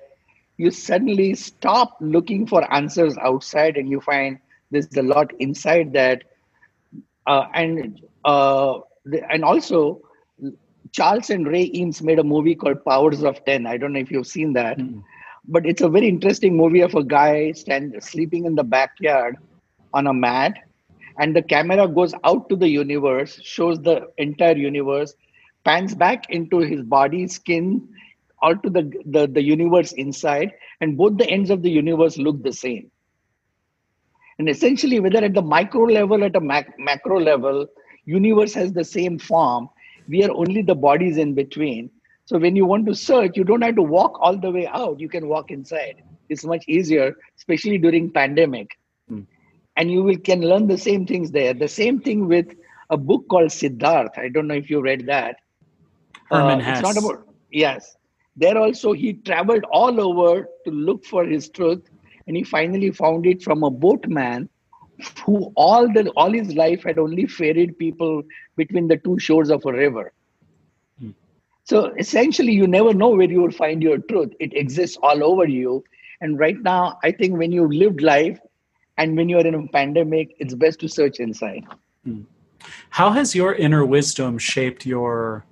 you 0.57 0.71
suddenly 0.71 1.35
stop 1.35 1.97
looking 2.01 2.47
for 2.47 2.73
answers 2.73 3.17
outside 3.19 3.77
and 3.77 3.89
you 3.89 4.01
find 4.01 4.39
there's 4.71 4.95
a 4.97 5.03
lot 5.03 5.33
inside 5.39 5.93
that 5.93 6.25
uh, 7.27 7.47
and 7.55 8.01
uh, 8.25 8.79
and 9.31 9.45
also 9.45 10.01
charles 10.93 11.31
and 11.31 11.47
ray 11.47 11.71
eames 11.75 12.03
made 12.03 12.19
a 12.19 12.25
movie 12.25 12.55
called 12.55 12.83
powers 12.85 13.23
of 13.23 13.45
10 13.45 13.67
i 13.67 13.77
don't 13.77 13.93
know 13.93 14.01
if 14.01 14.11
you've 14.11 14.27
seen 14.27 14.53
that 14.53 14.79
mm. 14.79 15.03
but 15.47 15.67
it's 15.67 15.83
a 15.83 15.89
very 15.89 16.09
interesting 16.09 16.57
movie 16.57 16.81
of 16.81 16.95
a 16.95 17.05
guy 17.05 17.53
stand, 17.53 17.95
sleeping 18.03 18.47
in 18.47 18.55
the 18.55 18.65
backyard 18.65 19.37
on 19.93 20.07
a 20.07 20.15
mat 20.15 20.55
and 21.19 21.35
the 21.35 21.43
camera 21.43 21.87
goes 21.89 22.15
out 22.25 22.49
to 22.49 22.57
the 22.57 22.69
universe 22.69 23.41
shows 23.43 23.81
the 23.81 24.07
entire 24.19 24.57
universe 24.57 25.15
pans 25.67 25.95
back 25.95 26.31
into 26.31 26.59
his 26.59 26.83
body, 26.83 27.27
skin, 27.27 27.89
or 28.43 28.55
to 28.55 28.71
the, 28.71 28.91
the, 29.07 29.27
the 29.27 29.43
universe 29.43 29.93
inside, 29.93 30.53
and 30.81 30.97
both 30.97 31.17
the 31.19 31.29
ends 31.29 31.51
of 31.51 31.63
the 31.63 31.71
universe 31.71 32.17
look 32.19 32.43
the 32.43 32.53
same. 32.53 32.91
And 34.39 34.49
essentially, 34.49 35.01
whether 35.01 35.25
at 35.25 35.35
the 35.35 35.43
micro 35.43 35.83
level, 35.83 36.23
at 36.25 36.37
a 36.37 36.41
mac- 36.41 36.79
macro 36.79 37.19
level, 37.19 37.67
universe 38.05 38.55
has 38.55 38.73
the 38.73 38.85
same 38.85 39.19
form. 39.19 39.69
We 40.09 40.23
are 40.25 40.31
only 40.31 40.63
the 40.63 40.75
bodies 40.75 41.17
in 41.17 41.35
between. 41.35 41.91
So 42.27 42.39
when 42.39 42.55
you 42.57 42.67
want 42.67 42.87
to 42.87 42.95
search, 42.95 43.37
you 43.37 43.45
don't 43.45 43.63
have 43.63 43.77
to 43.77 43.83
walk 43.83 44.19
all 44.21 44.37
the 44.37 44.51
way 44.51 44.67
out. 44.67 45.01
You 45.01 45.09
can 45.09 45.29
walk 45.29 45.51
inside. 45.51 46.03
It's 46.29 46.45
much 46.45 46.65
easier, 46.69 47.15
especially 47.39 47.79
during 47.79 48.11
pandemic. 48.11 48.79
Hmm. 49.09 49.23
And 49.77 49.91
you 49.91 50.03
will 50.03 50.19
can 50.19 50.41
learn 50.43 50.67
the 50.67 50.79
same 50.79 51.07
things 51.07 51.31
there. 51.31 51.55
The 51.55 51.69
same 51.69 52.01
thing 52.01 52.29
with 52.29 52.55
a 52.91 52.97
book 52.97 53.27
called 53.29 53.51
Siddharth. 53.51 54.19
I 54.19 54.29
don't 54.29 54.49
know 54.49 54.55
if 54.55 54.71
you 54.71 54.81
read 54.81 55.07
that. 55.07 55.37
Uh, 56.31 56.59
It's 56.61 56.83
not 56.83 56.97
about 56.97 57.29
yes. 57.51 57.97
There 58.37 58.59
also 58.59 58.93
he 58.93 59.15
traveled 59.15 59.65
all 59.71 60.01
over 60.01 60.49
to 60.65 60.71
look 60.71 61.05
for 61.05 61.25
his 61.25 61.49
truth, 61.49 61.83
and 62.27 62.37
he 62.37 62.43
finally 62.45 62.91
found 62.91 63.27
it 63.27 63.43
from 63.43 63.63
a 63.63 63.71
boatman 63.71 64.49
who 65.25 65.53
all 65.57 65.91
the 65.93 66.11
all 66.11 66.33
his 66.33 66.55
life 66.55 66.83
had 66.83 66.99
only 66.99 67.27
ferried 67.27 67.79
people 67.79 68.23
between 68.57 68.89
the 68.89 68.97
two 68.99 69.19
shores 69.19 69.51
of 69.51 69.65
a 69.67 69.73
river. 69.73 70.13
Hmm. 70.99 71.11
So 71.65 71.93
essentially, 71.99 72.53
you 72.53 72.67
never 72.67 72.93
know 72.95 73.11
where 73.11 73.31
you 73.31 73.41
will 73.43 73.51
find 73.53 73.83
your 73.83 73.99
truth. 73.99 74.33
It 74.41 74.55
exists 74.55 74.99
all 75.03 75.23
over 75.25 75.47
you. 75.47 75.85
And 76.21 76.39
right 76.39 76.61
now, 76.63 76.99
I 77.05 77.13
think 77.13 77.37
when 77.37 77.53
you 77.53 77.69
lived 77.69 78.01
life 78.01 78.39
and 78.97 79.17
when 79.17 79.29
you're 79.29 79.47
in 79.47 79.55
a 79.55 79.67
pandemic, 79.69 80.35
it's 80.39 80.55
best 80.55 80.81
to 80.81 80.89
search 80.89 81.21
inside. 81.21 81.65
Hmm. 82.05 82.23
How 82.91 83.11
has 83.11 83.35
your 83.35 83.55
inner 83.55 83.85
wisdom 83.85 84.39
shaped 84.39 84.87
your 84.87 85.45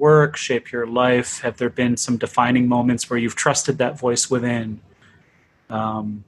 work, 0.00 0.36
shape 0.36 0.72
your 0.72 0.86
life? 0.86 1.40
Have 1.42 1.58
there 1.58 1.70
been 1.70 1.96
some 1.96 2.16
defining 2.16 2.66
moments 2.66 3.08
where 3.08 3.18
you've 3.18 3.36
trusted 3.36 3.78
that 3.78 3.98
voice 3.98 4.30
within? 4.30 4.80
Um, 5.68 6.24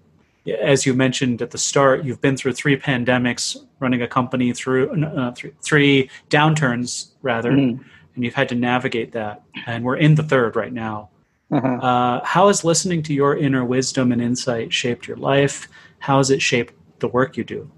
as 0.61 0.87
you 0.87 0.95
mentioned 0.95 1.41
at 1.41 1.51
the 1.51 1.59
start, 1.59 2.05
you've 2.05 2.21
been 2.21 2.37
through 2.37 2.53
three 2.53 2.77
pandemics, 2.77 3.57
running 3.81 4.03
a 4.03 4.09
company 4.09 4.53
through 4.53 5.05
uh, 5.05 5.33
three, 5.33 5.53
three, 5.63 6.11
downturns, 6.31 7.11
rather, 7.23 7.53
mm-hmm. 7.53 7.83
and 8.15 8.25
you've 8.25 8.35
had 8.35 8.49
to 8.49 8.55
navigate 8.55 9.13
that. 9.13 9.43
And 9.67 9.85
we're 9.85 9.97
in 9.97 10.15
the 10.15 10.23
third 10.23 10.57
right 10.57 10.73
now. 10.73 11.09
Uh-huh. 11.51 11.69
Uh, 11.69 12.25
how 12.25 12.49
has 12.49 12.65
listening 12.65 13.03
to 13.05 13.15
your 13.15 13.37
inner 13.37 13.65
wisdom 13.65 14.11
and 14.13 14.23
insight 14.23 14.73
shaped 14.73 15.07
your 15.07 15.19
life? 15.19 15.69
How 15.99 16.19
has 16.19 16.31
it 16.31 16.43
shaped 16.43 16.75
the 16.99 17.09
work 17.09 17.37
you 17.37 17.45
do? 17.45 17.71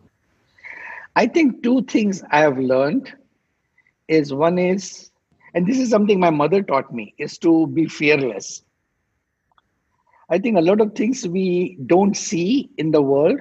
I 1.16 1.26
think 1.26 1.62
two 1.62 1.82
things 1.82 2.22
I 2.30 2.40
have 2.40 2.58
learned 2.58 3.12
is 4.08 4.32
one 4.32 4.58
is, 4.58 5.10
and 5.54 5.66
this 5.66 5.78
is 5.78 5.88
something 5.90 6.18
my 6.18 6.30
mother 6.30 6.62
taught 6.62 6.92
me, 6.92 7.14
is 7.18 7.38
to 7.38 7.66
be 7.68 7.86
fearless. 7.86 8.62
I 10.30 10.38
think 10.38 10.56
a 10.56 10.62
lot 10.62 10.80
of 10.80 10.94
things 10.94 11.26
we 11.26 11.78
don't 11.86 12.16
see 12.16 12.70
in 12.78 12.90
the 12.90 13.02
world 13.02 13.40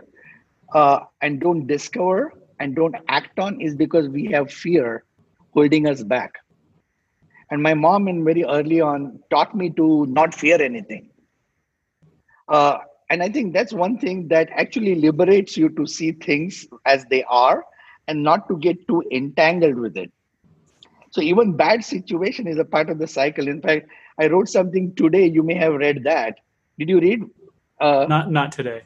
uh, 0.74 1.00
and 1.22 1.40
don't 1.40 1.66
discover 1.66 2.34
and 2.60 2.76
don't 2.76 2.96
act 3.08 3.40
on 3.40 3.60
is 3.62 3.76
because 3.76 4.08
we 4.10 4.26
have 4.26 4.52
fear 4.52 5.04
holding 5.54 5.88
us 5.88 6.04
back. 6.04 6.34
And 7.52 7.62
my 7.62 7.74
mom, 7.74 8.08
in 8.08 8.24
very 8.24 8.44
early 8.44 8.82
on, 8.82 9.20
taught 9.30 9.56
me 9.56 9.70
to 9.72 10.06
not 10.08 10.34
fear 10.34 10.62
anything. 10.62 11.10
Uh, 12.48 12.80
and 13.10 13.22
I 13.22 13.30
think 13.30 13.54
that's 13.54 13.74
one 13.74 13.98
thing 13.98 14.28
that 14.30 14.50
actually 14.52 14.96
liberates 14.96 15.56
you 15.58 15.70
to 15.70 15.86
see 15.86 16.12
things 16.14 16.68
as 16.86 17.06
they 17.06 17.24
are 17.26 17.64
and 18.08 18.24
not 18.24 18.48
to 18.50 18.58
get 18.58 18.88
too 18.88 19.04
entangled 19.12 19.78
with 19.78 19.98
it. 19.98 20.12
So 21.14 21.22
even 21.22 21.56
bad 21.56 21.86
situation 21.86 22.48
is 22.48 22.58
a 22.58 22.66
part 22.66 22.90
of 22.90 22.98
the 22.98 23.08
cycle. 23.08 23.48
In 23.48 23.62
fact, 23.62 23.88
I 24.20 24.28
wrote 24.28 24.50
something 24.50 24.96
today. 24.96 25.28
You 25.28 25.44
may 25.44 25.54
have 25.54 25.74
read 25.74 26.04
that. 26.06 26.40
Did 26.80 26.90
you 26.90 27.00
read? 27.00 27.22
Uh, 27.80 28.08
not 28.10 28.32
not 28.32 28.52
today. 28.52 28.82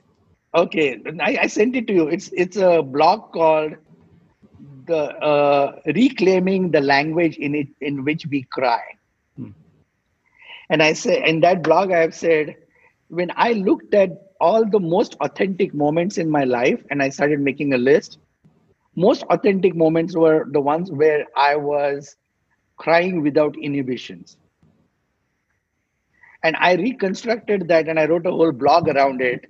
Okay, 0.54 1.00
I, 1.22 1.38
I 1.44 1.48
sent 1.48 1.78
it 1.78 1.88
to 1.88 1.94
you. 1.94 2.10
It's 2.10 2.30
it's 2.34 2.58
a 2.58 2.82
blog 2.82 3.32
called 3.32 3.76
the 4.88 5.04
uh, 5.32 5.80
reclaiming 5.86 6.70
the 6.72 6.82
language 6.82 7.38
in 7.38 7.56
it 7.56 7.70
in 7.80 8.04
which 8.04 8.28
we 8.28 8.44
cry. 8.44 8.82
Hmm. 9.38 9.52
And 10.70 10.84
I 10.84 10.94
say 10.94 11.24
in 11.26 11.40
that 11.42 11.64
blog 11.64 11.94
I 11.94 12.00
have 12.00 12.16
said 12.16 12.56
when 13.08 13.32
I 13.38 13.54
looked 13.54 13.94
at 13.94 14.12
all 14.42 14.66
the 14.66 14.82
most 14.82 15.16
authentic 15.22 15.74
moments 15.74 16.18
in 16.18 16.30
my 16.30 16.44
life 16.44 16.84
and 16.92 17.02
I 17.02 17.10
started 17.10 17.40
making 17.40 17.74
a 17.74 17.78
list, 17.78 18.20
most 18.98 19.24
authentic 19.30 19.76
moments 19.76 20.16
were 20.16 20.48
the 20.52 20.60
ones 20.60 20.92
where 20.92 21.28
I 21.38 21.56
was 21.56 22.16
crying 22.78 23.22
without 23.22 23.56
inhibitions. 23.56 24.38
And 26.44 26.56
I 26.60 26.74
reconstructed 26.74 27.68
that 27.68 27.88
and 27.88 28.00
I 28.00 28.06
wrote 28.06 28.26
a 28.26 28.32
whole 28.32 28.52
blog 28.52 28.90
around 28.90 29.22
it 29.22 29.46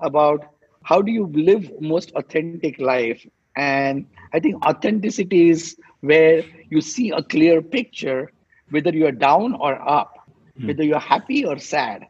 about 0.00 0.44
how 0.84 1.00
do 1.00 1.10
you 1.10 1.26
live 1.32 1.72
most 1.80 2.12
authentic 2.12 2.78
life. 2.78 3.26
And 3.56 4.06
I 4.34 4.40
think 4.40 4.62
authenticity 4.64 5.48
is 5.48 5.76
where 6.00 6.42
you 6.68 6.82
see 6.82 7.10
a 7.10 7.22
clear 7.22 7.62
picture, 7.62 8.30
whether 8.68 8.90
you're 8.90 9.12
down 9.12 9.54
or 9.54 9.80
up, 9.88 10.28
mm. 10.58 10.66
whether 10.66 10.82
you're 10.84 10.98
happy 10.98 11.46
or 11.46 11.58
sad. 11.58 12.06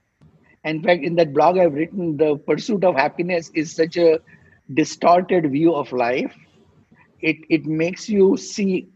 In 0.64 0.82
fact, 0.82 1.04
in 1.04 1.14
that 1.16 1.32
blog 1.32 1.58
I've 1.58 1.74
written, 1.74 2.16
the 2.16 2.36
pursuit 2.38 2.82
of 2.82 2.96
happiness 2.96 3.52
is 3.54 3.72
such 3.72 3.96
a 3.96 4.18
distorted 4.72 5.50
view 5.52 5.74
of 5.74 5.92
life 5.92 6.34
it 7.22 7.36
it 7.48 7.64
makes 7.66 8.08
you 8.08 8.36
see 8.36 8.88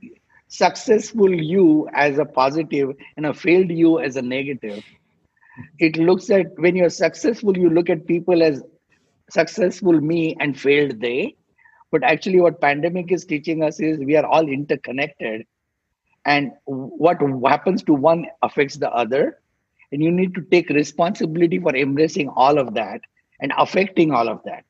successful 0.48 1.32
you 1.32 1.88
as 1.94 2.18
a 2.18 2.24
positive 2.24 2.94
and 3.16 3.26
a 3.26 3.34
failed 3.34 3.70
you 3.70 3.98
as 4.00 4.16
a 4.16 4.22
negative. 4.22 4.84
It 5.78 5.96
looks 5.96 6.30
at 6.30 6.46
when 6.58 6.76
you're 6.76 6.90
successful 6.90 7.56
you 7.56 7.70
look 7.70 7.88
at 7.90 8.06
people 8.06 8.42
as 8.42 8.62
successful 9.30 10.00
me 10.00 10.36
and 10.40 10.58
failed 10.58 11.00
they. 11.00 11.36
But 11.90 12.02
actually 12.02 12.40
what 12.40 12.60
pandemic 12.60 13.12
is 13.12 13.24
teaching 13.24 13.62
us 13.62 13.80
is 13.80 13.98
we 13.98 14.16
are 14.16 14.26
all 14.26 14.48
interconnected. 14.48 15.46
And 16.24 16.52
what 16.64 17.18
happens 17.48 17.82
to 17.84 17.94
one 17.94 18.26
affects 18.42 18.76
the 18.76 18.90
other. 18.92 19.40
And 19.92 20.02
you 20.02 20.10
need 20.10 20.34
to 20.34 20.42
take 20.42 20.68
responsibility 20.68 21.58
for 21.60 21.74
embracing 21.74 22.28
all 22.28 22.58
of 22.58 22.74
that 22.74 23.00
and 23.40 23.52
affecting 23.56 24.12
all 24.12 24.28
of 24.28 24.42
that 24.44 24.64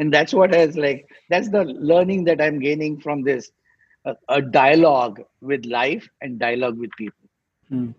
and 0.00 0.12
that's 0.12 0.32
what 0.32 0.52
has 0.54 0.76
like 0.76 1.06
that's 1.28 1.50
the 1.50 1.64
learning 1.92 2.24
that 2.24 2.40
i'm 2.40 2.58
gaining 2.58 2.98
from 2.98 3.22
this 3.22 3.52
uh, 4.06 4.14
a 4.28 4.40
dialogue 4.40 5.22
with 5.42 5.64
life 5.66 6.08
and 6.22 6.38
dialogue 6.38 6.78
with 6.78 6.90
people 6.96 7.28
hmm. 7.68 7.90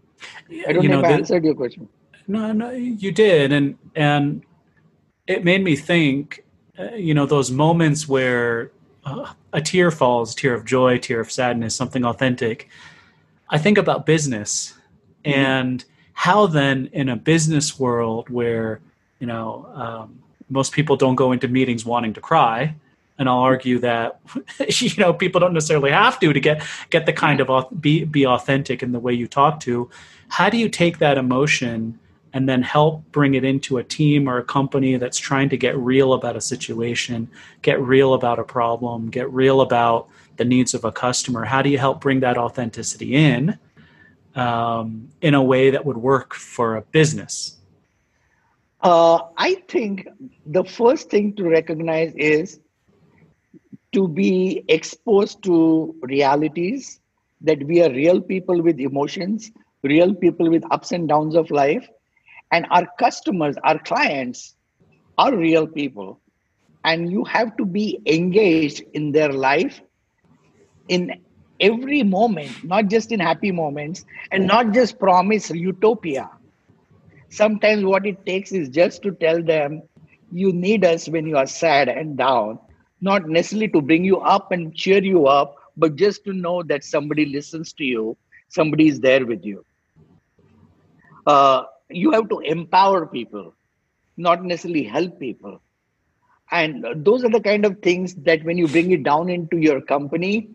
i 0.67 0.73
don't 0.73 0.83
you 0.83 0.89
know, 0.89 0.99
if 0.99 1.05
i 1.05 1.09
the, 1.09 1.13
answered 1.13 1.45
your 1.45 1.53
question 1.53 1.87
no 2.27 2.51
no 2.51 2.71
you 2.71 3.11
did 3.11 3.51
and 3.51 3.77
and 3.95 4.43
it 5.27 5.45
made 5.45 5.63
me 5.63 5.75
think 5.75 6.43
uh, 6.79 6.95
you 6.95 7.13
know 7.13 7.25
those 7.25 7.51
moments 7.51 8.07
where 8.07 8.71
uh, 9.05 9.33
a 9.53 9.61
tear 9.61 9.91
falls 9.91 10.33
tear 10.33 10.55
of 10.55 10.65
joy 10.65 10.97
tear 10.97 11.19
of 11.19 11.31
sadness 11.31 11.75
something 11.75 12.03
authentic 12.03 12.67
i 13.49 13.57
think 13.57 13.77
about 13.77 14.05
business 14.05 14.73
mm-hmm. 15.23 15.39
and 15.39 15.85
how 16.13 16.47
then 16.47 16.89
in 16.93 17.09
a 17.09 17.15
business 17.15 17.79
world 17.79 18.29
where 18.29 18.81
you 19.19 19.27
know 19.27 19.69
um, 19.75 20.21
most 20.51 20.73
people 20.73 20.95
don't 20.95 21.15
go 21.15 21.31
into 21.31 21.47
meetings 21.47 21.85
wanting 21.85 22.13
to 22.13 22.21
cry 22.21 22.75
and 23.21 23.29
I'll 23.29 23.39
argue 23.39 23.77
that 23.79 24.19
you 24.81 24.89
know 24.97 25.13
people 25.13 25.39
don't 25.39 25.53
necessarily 25.53 25.91
have 25.91 26.19
to 26.19 26.33
to 26.33 26.39
get 26.39 26.63
get 26.89 27.05
the 27.05 27.13
kind 27.13 27.39
of 27.39 27.67
be 27.79 28.03
be 28.03 28.25
authentic 28.25 28.81
in 28.81 28.91
the 28.91 28.99
way 28.99 29.13
you 29.13 29.27
talk 29.27 29.59
to. 29.61 29.89
How 30.29 30.49
do 30.49 30.57
you 30.57 30.67
take 30.67 30.97
that 30.97 31.17
emotion 31.19 31.99
and 32.33 32.49
then 32.49 32.63
help 32.63 33.03
bring 33.11 33.35
it 33.35 33.43
into 33.43 33.77
a 33.77 33.83
team 33.83 34.27
or 34.27 34.37
a 34.37 34.43
company 34.43 34.95
that's 34.95 35.19
trying 35.19 35.49
to 35.49 35.57
get 35.57 35.77
real 35.77 36.13
about 36.13 36.35
a 36.35 36.41
situation, 36.41 37.29
get 37.61 37.79
real 37.79 38.13
about 38.13 38.39
a 38.39 38.43
problem, 38.43 39.09
get 39.09 39.31
real 39.31 39.61
about 39.61 40.07
the 40.37 40.45
needs 40.45 40.73
of 40.73 40.83
a 40.83 40.91
customer? 40.91 41.45
How 41.45 41.61
do 41.61 41.69
you 41.69 41.77
help 41.77 42.01
bring 42.01 42.21
that 42.21 42.37
authenticity 42.37 43.13
in 43.13 43.59
um, 44.33 45.09
in 45.21 45.35
a 45.35 45.43
way 45.43 45.69
that 45.69 45.85
would 45.85 45.97
work 45.97 46.33
for 46.33 46.75
a 46.75 46.81
business? 46.81 47.57
Uh, 48.83 49.19
I 49.37 49.55
think 49.67 50.07
the 50.45 50.63
first 50.63 51.09
thing 51.11 51.35
to 51.35 51.47
recognize 51.47 52.13
is 52.15 52.59
to 53.93 54.07
be 54.07 54.63
exposed 54.69 55.43
to 55.43 55.95
realities 56.01 56.99
that 57.41 57.61
we 57.63 57.83
are 57.83 57.91
real 57.91 58.21
people 58.21 58.61
with 58.61 58.79
emotions, 58.79 59.51
real 59.83 60.15
people 60.15 60.49
with 60.49 60.63
ups 60.71 60.91
and 60.93 61.07
downs 61.07 61.35
of 61.35 61.51
life, 61.51 61.87
and 62.51 62.65
our 62.71 62.87
customers, 62.97 63.55
our 63.63 63.77
clients 63.79 64.55
are 65.17 65.35
real 65.35 65.67
people. 65.67 66.19
And 66.83 67.11
you 67.11 67.23
have 67.25 67.55
to 67.57 67.65
be 67.65 67.99
engaged 68.07 68.81
in 68.93 69.11
their 69.11 69.31
life 69.31 69.79
in 70.87 71.21
every 71.59 72.01
moment, 72.01 72.63
not 72.63 72.87
just 72.87 73.11
in 73.11 73.19
happy 73.19 73.51
moments, 73.51 74.05
and 74.31 74.47
not 74.47 74.71
just 74.71 74.97
promise 74.97 75.51
utopia 75.51 76.31
sometimes 77.31 77.85
what 77.85 78.05
it 78.07 78.25
takes 78.25 78.53
is 78.53 78.69
just 78.69 79.03
to 79.03 79.11
tell 79.13 79.43
them 79.43 79.83
you 80.31 80.53
need 80.53 80.85
us 80.85 81.09
when 81.09 81.27
you 81.27 81.37
are 81.37 81.47
sad 81.47 81.89
and 81.89 82.17
down. 82.17 82.59
Not 83.01 83.27
necessarily 83.29 83.69
to 83.69 83.81
bring 83.81 84.05
you 84.05 84.19
up 84.19 84.51
and 84.51 84.75
cheer 84.75 85.03
you 85.03 85.27
up 85.27 85.55
but 85.77 85.95
just 85.95 86.25
to 86.25 86.33
know 86.33 86.63
that 86.63 86.83
somebody 86.83 87.25
listens 87.25 87.73
to 87.73 87.85
you 87.85 88.17
somebody 88.49 88.87
is 88.87 88.99
there 89.01 89.25
with 89.25 89.45
you. 89.45 89.65
Uh, 91.25 91.63
you 91.89 92.11
have 92.11 92.29
to 92.29 92.39
empower 92.41 93.05
people 93.07 93.53
not 94.17 94.43
necessarily 94.43 94.83
help 94.83 95.19
people. 95.19 95.61
And 96.51 96.85
those 97.05 97.23
are 97.23 97.29
the 97.29 97.41
kind 97.41 97.65
of 97.65 97.79
things 97.81 98.15
that 98.15 98.43
when 98.43 98.57
you 98.57 98.67
bring 98.67 98.91
it 98.91 99.03
down 99.03 99.29
into 99.29 99.57
your 99.57 99.81
company 99.81 100.49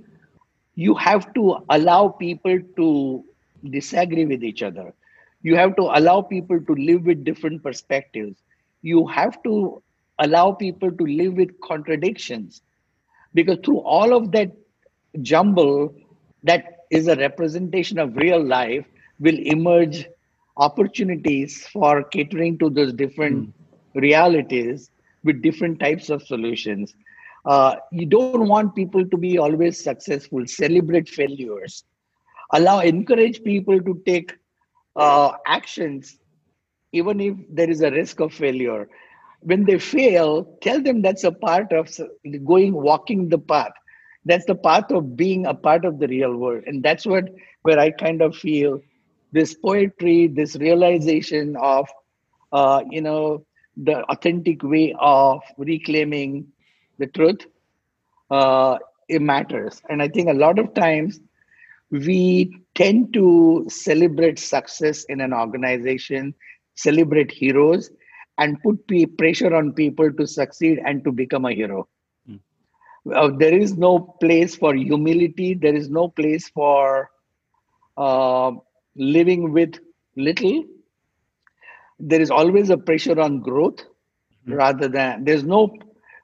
you 0.76 0.94
have 0.94 1.32
to 1.34 1.56
allow 1.70 2.08
people 2.08 2.58
to 2.76 3.24
disagree 3.70 4.24
with 4.26 4.44
each 4.44 4.62
other 4.62 4.94
you 5.46 5.54
have 5.54 5.76
to 5.76 5.82
allow 5.96 6.20
people 6.20 6.60
to 6.68 6.74
live 6.74 7.04
with 7.04 7.22
different 7.22 7.62
perspectives. 7.62 8.42
You 8.82 9.06
have 9.06 9.40
to 9.44 9.80
allow 10.18 10.50
people 10.52 10.90
to 10.90 11.04
live 11.04 11.34
with 11.34 11.60
contradictions. 11.60 12.62
Because 13.32 13.58
through 13.64 13.78
all 13.78 14.12
of 14.12 14.32
that 14.32 14.50
jumble 15.22 15.94
that 16.42 16.64
is 16.90 17.06
a 17.06 17.14
representation 17.16 18.00
of 18.00 18.16
real 18.16 18.42
life 18.42 18.86
will 19.20 19.38
emerge 19.38 20.08
opportunities 20.56 21.66
for 21.68 22.02
catering 22.02 22.58
to 22.58 22.68
those 22.68 22.92
different 22.92 23.46
mm. 23.46 24.00
realities 24.02 24.90
with 25.22 25.42
different 25.42 25.78
types 25.78 26.10
of 26.10 26.24
solutions. 26.24 26.94
Uh, 27.44 27.76
you 27.92 28.06
don't 28.06 28.48
want 28.48 28.74
people 28.74 29.06
to 29.06 29.16
be 29.16 29.38
always 29.38 29.78
successful 29.82 30.44
celebrate 30.46 31.08
failures. 31.08 31.84
Allow 32.52 32.80
encourage 32.80 33.44
people 33.44 33.80
to 33.80 34.02
take 34.06 34.34
uh, 34.96 35.32
actions, 35.46 36.18
even 36.92 37.20
if 37.20 37.36
there 37.50 37.70
is 37.70 37.82
a 37.82 37.90
risk 37.90 38.20
of 38.20 38.32
failure. 38.32 38.88
When 39.42 39.64
they 39.64 39.78
fail, 39.78 40.44
tell 40.62 40.80
them 40.82 41.02
that's 41.02 41.24
a 41.24 41.32
part 41.32 41.72
of 41.72 41.88
going 42.44 42.74
walking 42.74 43.28
the 43.28 43.38
path. 43.52 43.72
that's 44.30 44.46
the 44.46 44.54
path 44.66 44.90
of 44.96 45.16
being 45.16 45.44
a 45.46 45.54
part 45.66 45.84
of 45.88 45.98
the 46.00 46.06
real 46.10 46.32
world 46.42 46.64
and 46.70 46.82
that's 46.86 47.06
what 47.12 47.26
where 47.66 47.78
i 47.82 47.84
kind 48.02 48.20
of 48.26 48.32
feel 48.44 48.72
this 49.38 49.52
poetry 49.66 50.16
this 50.38 50.54
realization 50.62 51.52
of 51.68 51.88
uh, 52.60 52.80
you 52.94 53.02
know 53.06 53.20
the 53.88 53.96
authentic 54.14 54.64
way 54.74 54.84
of 55.12 55.40
reclaiming 55.70 56.32
the 57.02 57.08
truth 57.18 57.46
uh, 58.30 58.78
it 59.08 59.22
matters 59.22 59.80
and 59.88 60.02
i 60.02 60.08
think 60.08 60.28
a 60.28 60.38
lot 60.44 60.58
of 60.58 60.72
times 60.74 61.20
we 61.90 62.18
tend 62.76 63.12
to 63.14 63.66
celebrate 63.68 64.38
success 64.38 65.04
in 65.04 65.20
an 65.20 65.32
organization 65.32 66.34
celebrate 66.76 67.32
heroes 67.32 67.90
and 68.38 68.62
put 68.62 68.78
pressure 69.16 69.54
on 69.54 69.72
people 69.72 70.12
to 70.12 70.26
succeed 70.26 70.78
and 70.84 71.02
to 71.04 71.10
become 71.10 71.46
a 71.46 71.52
hero. 71.52 71.88
Uh, 73.14 73.30
there 73.38 73.56
is 73.56 73.76
no 73.76 74.00
place 74.20 74.56
for 74.56 74.74
humility. 74.74 75.54
There 75.54 75.74
is 75.74 75.88
no 75.88 76.08
place 76.08 76.48
for 76.48 77.08
uh, 77.96 78.50
living 78.96 79.52
with 79.52 79.78
little. 80.16 80.64
There 82.00 82.20
is 82.20 82.30
always 82.30 82.70
a 82.70 82.76
pressure 82.76 83.18
on 83.20 83.40
growth 83.40 83.78
mm-hmm. 83.78 84.54
rather 84.54 84.88
than 84.88 85.24
there's 85.24 85.44
no 85.44 85.72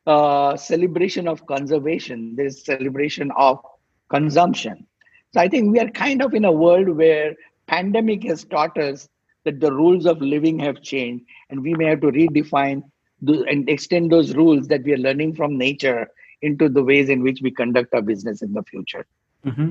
uh, 0.07 0.57
celebration 0.57 1.29
of 1.29 1.47
conservation. 1.47 2.35
There's 2.37 2.65
celebration 2.65 3.31
of 3.37 3.65
consumption 4.11 4.87
so 5.33 5.41
i 5.41 5.49
think 5.49 5.73
we 5.73 5.81
are 5.81 5.89
kind 5.91 6.23
of 6.23 6.35
in 6.35 6.45
a 6.45 6.53
world 6.53 6.89
where 6.89 7.35
pandemic 7.67 8.23
has 8.25 8.45
taught 8.45 8.77
us 8.79 9.09
that 9.45 9.61
the 9.61 9.73
rules 9.73 10.07
of 10.07 10.21
living 10.21 10.59
have 10.59 10.83
changed 10.83 11.25
and 11.51 11.63
we 11.63 11.75
may 11.75 11.87
have 11.87 12.01
to 12.01 12.09
redefine 12.09 12.83
the, 13.23 13.45
and 13.49 13.69
extend 13.69 14.11
those 14.11 14.35
rules 14.35 14.69
that 14.69 14.83
we 14.83 14.93
are 14.93 14.99
learning 14.99 15.35
from 15.35 15.57
nature 15.57 16.09
into 16.43 16.69
the 16.69 16.83
ways 16.83 17.09
in 17.09 17.23
which 17.23 17.41
we 17.41 17.51
conduct 17.51 17.95
our 17.95 18.03
business 18.03 18.43
in 18.43 18.53
the 18.53 18.63
future. 18.65 19.07
Mm-hmm. 19.47 19.71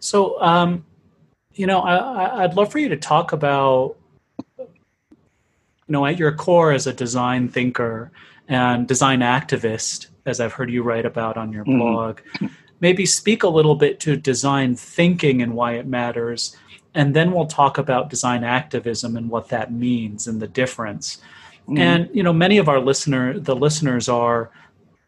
So, 0.00 0.40
um, 0.40 0.84
you 1.54 1.66
know, 1.66 1.80
I, 1.80 2.44
I'd 2.44 2.54
love 2.54 2.70
for 2.70 2.78
you 2.78 2.90
to 2.90 2.96
talk 2.96 3.32
about, 3.32 3.96
you 4.58 4.68
know, 5.88 6.04
at 6.04 6.18
your 6.18 6.32
core 6.32 6.72
as 6.72 6.86
a 6.86 6.92
design 6.92 7.48
thinker 7.48 8.10
and 8.48 8.86
design 8.86 9.20
activist, 9.20 10.08
as 10.26 10.40
I've 10.40 10.52
heard 10.52 10.70
you 10.70 10.82
write 10.82 11.06
about 11.06 11.38
on 11.38 11.52
your 11.52 11.64
mm-hmm. 11.64 11.78
blog, 11.78 12.20
maybe 12.84 13.06
speak 13.06 13.42
a 13.44 13.48
little 13.48 13.76
bit 13.76 13.98
to 13.98 14.14
design 14.14 14.76
thinking 14.76 15.40
and 15.40 15.54
why 15.54 15.72
it 15.72 15.86
matters. 15.86 16.54
And 16.92 17.16
then 17.16 17.32
we'll 17.32 17.46
talk 17.46 17.78
about 17.78 18.10
design 18.10 18.44
activism 18.44 19.16
and 19.16 19.30
what 19.30 19.48
that 19.48 19.72
means 19.72 20.26
and 20.26 20.38
the 20.38 20.46
difference. 20.46 21.16
Mm-hmm. 21.62 21.78
And 21.78 22.10
you 22.12 22.22
know, 22.22 22.34
many 22.34 22.58
of 22.58 22.68
our 22.68 22.78
listener, 22.78 23.38
the 23.40 23.56
listeners 23.56 24.06
are 24.10 24.50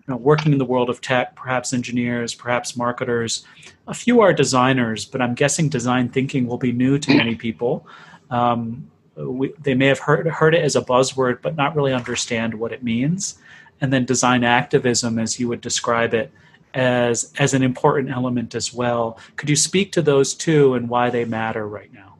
you 0.00 0.08
know, 0.08 0.16
working 0.16 0.52
in 0.52 0.58
the 0.58 0.64
world 0.64 0.88
of 0.88 1.02
tech, 1.02 1.36
perhaps 1.36 1.74
engineers, 1.74 2.34
perhaps 2.34 2.78
marketers. 2.78 3.44
A 3.88 3.92
few 3.92 4.22
are 4.22 4.32
designers, 4.32 5.04
but 5.04 5.20
I'm 5.20 5.34
guessing 5.34 5.68
design 5.68 6.08
thinking 6.08 6.46
will 6.46 6.56
be 6.56 6.72
new 6.72 6.98
to 6.98 7.14
many 7.14 7.34
people. 7.34 7.86
Um, 8.30 8.90
we, 9.16 9.52
they 9.60 9.74
may 9.74 9.88
have 9.88 9.98
heard, 9.98 10.26
heard 10.26 10.54
it 10.54 10.64
as 10.64 10.76
a 10.76 10.80
buzzword, 10.80 11.42
but 11.42 11.56
not 11.56 11.76
really 11.76 11.92
understand 11.92 12.54
what 12.54 12.72
it 12.72 12.82
means. 12.82 13.38
And 13.82 13.92
then 13.92 14.06
design 14.06 14.44
activism, 14.44 15.18
as 15.18 15.38
you 15.38 15.46
would 15.48 15.60
describe 15.60 16.14
it, 16.14 16.32
as 16.76 17.32
as 17.38 17.54
an 17.54 17.62
important 17.62 18.10
element 18.10 18.54
as 18.54 18.72
well. 18.72 19.18
Could 19.36 19.48
you 19.48 19.56
speak 19.56 19.92
to 19.92 20.02
those 20.02 20.34
two 20.34 20.74
and 20.74 20.88
why 20.88 21.10
they 21.10 21.24
matter 21.24 21.66
right 21.66 21.92
now? 21.92 22.16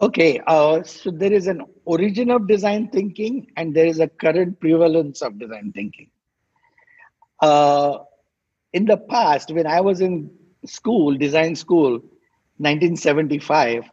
Okay, 0.00 0.40
uh, 0.46 0.82
so 0.82 1.10
there 1.10 1.32
is 1.32 1.46
an 1.46 1.62
origin 1.84 2.30
of 2.30 2.48
design 2.48 2.88
thinking, 2.88 3.48
and 3.56 3.74
there 3.74 3.86
is 3.86 4.00
a 4.00 4.08
current 4.08 4.58
prevalence 4.58 5.20
of 5.22 5.38
design 5.38 5.72
thinking. 5.72 6.10
Uh, 7.40 7.98
in 8.72 8.86
the 8.86 8.96
past, 8.96 9.52
when 9.52 9.66
I 9.66 9.80
was 9.80 10.00
in 10.00 10.30
school, 10.64 11.16
design 11.16 11.54
school, 11.54 11.92
1975, 12.58 13.88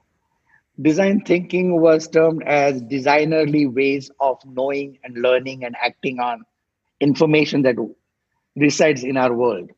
design 0.81 1.21
thinking 1.21 1.79
was 1.79 2.07
termed 2.07 2.43
as 2.43 2.81
designerly 2.83 3.71
ways 3.71 4.09
of 4.19 4.37
knowing 4.45 4.97
and 5.03 5.21
learning 5.21 5.63
and 5.65 5.75
acting 5.81 6.19
on 6.19 6.43
information 7.01 7.61
that 7.63 7.75
resides 8.59 9.03
in 9.03 9.17
our 9.17 9.33
world. 9.33 9.71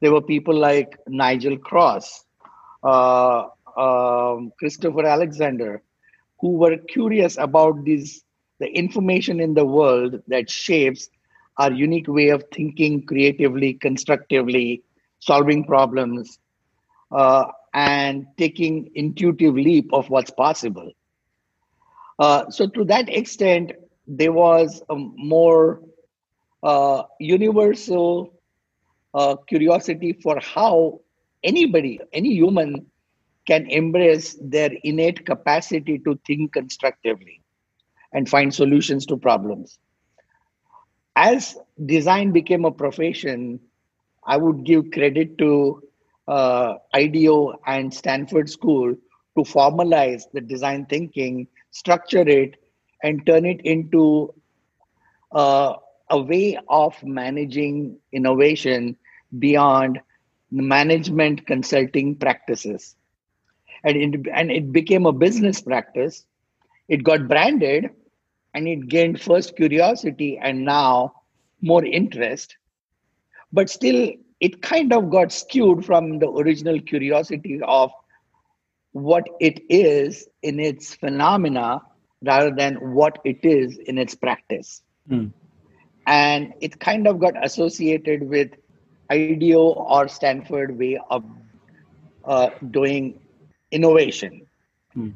There 0.00 0.12
were 0.12 0.22
people 0.22 0.54
like 0.54 0.98
Nigel 1.08 1.56
Cross, 1.58 2.24
uh, 2.84 3.44
um, 3.76 4.52
Christopher 4.58 5.06
Alexander, 5.06 5.82
who 6.40 6.52
were 6.52 6.76
curious 6.76 7.38
about 7.38 7.84
this, 7.84 8.22
the 8.60 8.68
information 8.68 9.40
in 9.40 9.54
the 9.54 9.64
world 9.64 10.22
that 10.28 10.50
shapes 10.50 11.08
our 11.58 11.72
unique 11.72 12.08
way 12.08 12.28
of 12.28 12.44
thinking 12.52 13.04
creatively, 13.06 13.74
constructively, 13.74 14.82
solving 15.20 15.64
problems, 15.64 16.38
uh, 17.10 17.46
and 17.74 18.26
taking 18.36 18.90
intuitive 18.94 19.54
leap 19.54 19.90
of 19.92 20.08
what's 20.10 20.30
possible. 20.30 20.90
Uh, 22.18 22.48
so 22.50 22.66
to 22.66 22.84
that 22.84 23.08
extent, 23.08 23.72
there 24.06 24.32
was 24.32 24.82
a 24.90 24.94
more 24.96 25.82
uh, 26.66 27.04
universal 27.20 28.34
uh, 29.14 29.36
curiosity 29.48 30.12
for 30.22 30.38
how 30.40 31.00
anybody, 31.44 32.00
any 32.12 32.34
human, 32.34 32.86
can 33.46 33.66
embrace 33.70 34.36
their 34.42 34.70
innate 34.82 35.24
capacity 35.24 35.98
to 36.00 36.18
think 36.26 36.52
constructively 36.52 37.42
and 38.12 38.28
find 38.28 38.52
solutions 38.54 39.06
to 39.06 39.16
problems. 39.16 39.78
As 41.16 41.56
design 41.86 42.32
became 42.32 42.64
a 42.64 42.72
profession, 42.72 43.60
I 44.26 44.36
would 44.36 44.64
give 44.64 44.90
credit 44.90 45.38
to 45.38 45.82
uh, 46.28 46.74
IDEO 46.94 47.60
and 47.66 47.94
Stanford 47.94 48.50
School 48.50 48.94
to 49.36 49.42
formalize 49.44 50.24
the 50.32 50.40
design 50.40 50.86
thinking, 50.86 51.46
structure 51.70 52.28
it, 52.28 52.56
and 53.02 53.24
turn 53.26 53.46
it 53.46 53.60
into 53.64 54.34
uh, 55.32 55.74
a 56.10 56.20
way 56.20 56.58
of 56.68 57.02
managing 57.02 57.98
innovation 58.12 58.96
beyond 59.38 60.00
management 60.50 61.46
consulting 61.46 62.14
practices. 62.14 62.96
And 63.84 63.96
it, 63.96 64.26
and 64.32 64.50
it 64.50 64.72
became 64.72 65.06
a 65.06 65.12
business 65.12 65.60
practice. 65.60 66.24
It 66.88 67.02
got 67.02 67.28
branded 67.28 67.90
and 68.54 68.66
it 68.66 68.88
gained 68.88 69.20
first 69.20 69.56
curiosity 69.56 70.38
and 70.40 70.64
now 70.64 71.12
more 71.60 71.84
interest 71.84 72.56
but 73.52 73.70
still 73.70 74.12
it 74.40 74.60
kind 74.62 74.92
of 74.92 75.10
got 75.10 75.32
skewed 75.32 75.84
from 75.84 76.18
the 76.18 76.28
original 76.28 76.80
curiosity 76.80 77.60
of 77.64 77.90
what 78.92 79.24
it 79.40 79.60
is 79.68 80.28
in 80.42 80.58
its 80.58 80.94
phenomena 80.94 81.80
rather 82.24 82.50
than 82.54 82.74
what 82.94 83.18
it 83.24 83.38
is 83.42 83.76
in 83.78 83.98
its 83.98 84.14
practice 84.14 84.82
mm. 85.10 85.30
And 86.06 86.54
it 86.60 86.78
kind 86.80 87.06
of 87.06 87.18
got 87.20 87.34
associated 87.44 88.28
with 88.28 88.50
IDEO 89.10 89.54
or 89.60 90.08
stanford 90.08 90.66
way 90.78 90.88
of 90.98 91.24
uh, 92.24 92.50
doing 92.70 93.18
innovation 93.70 94.46
mm 94.96 95.14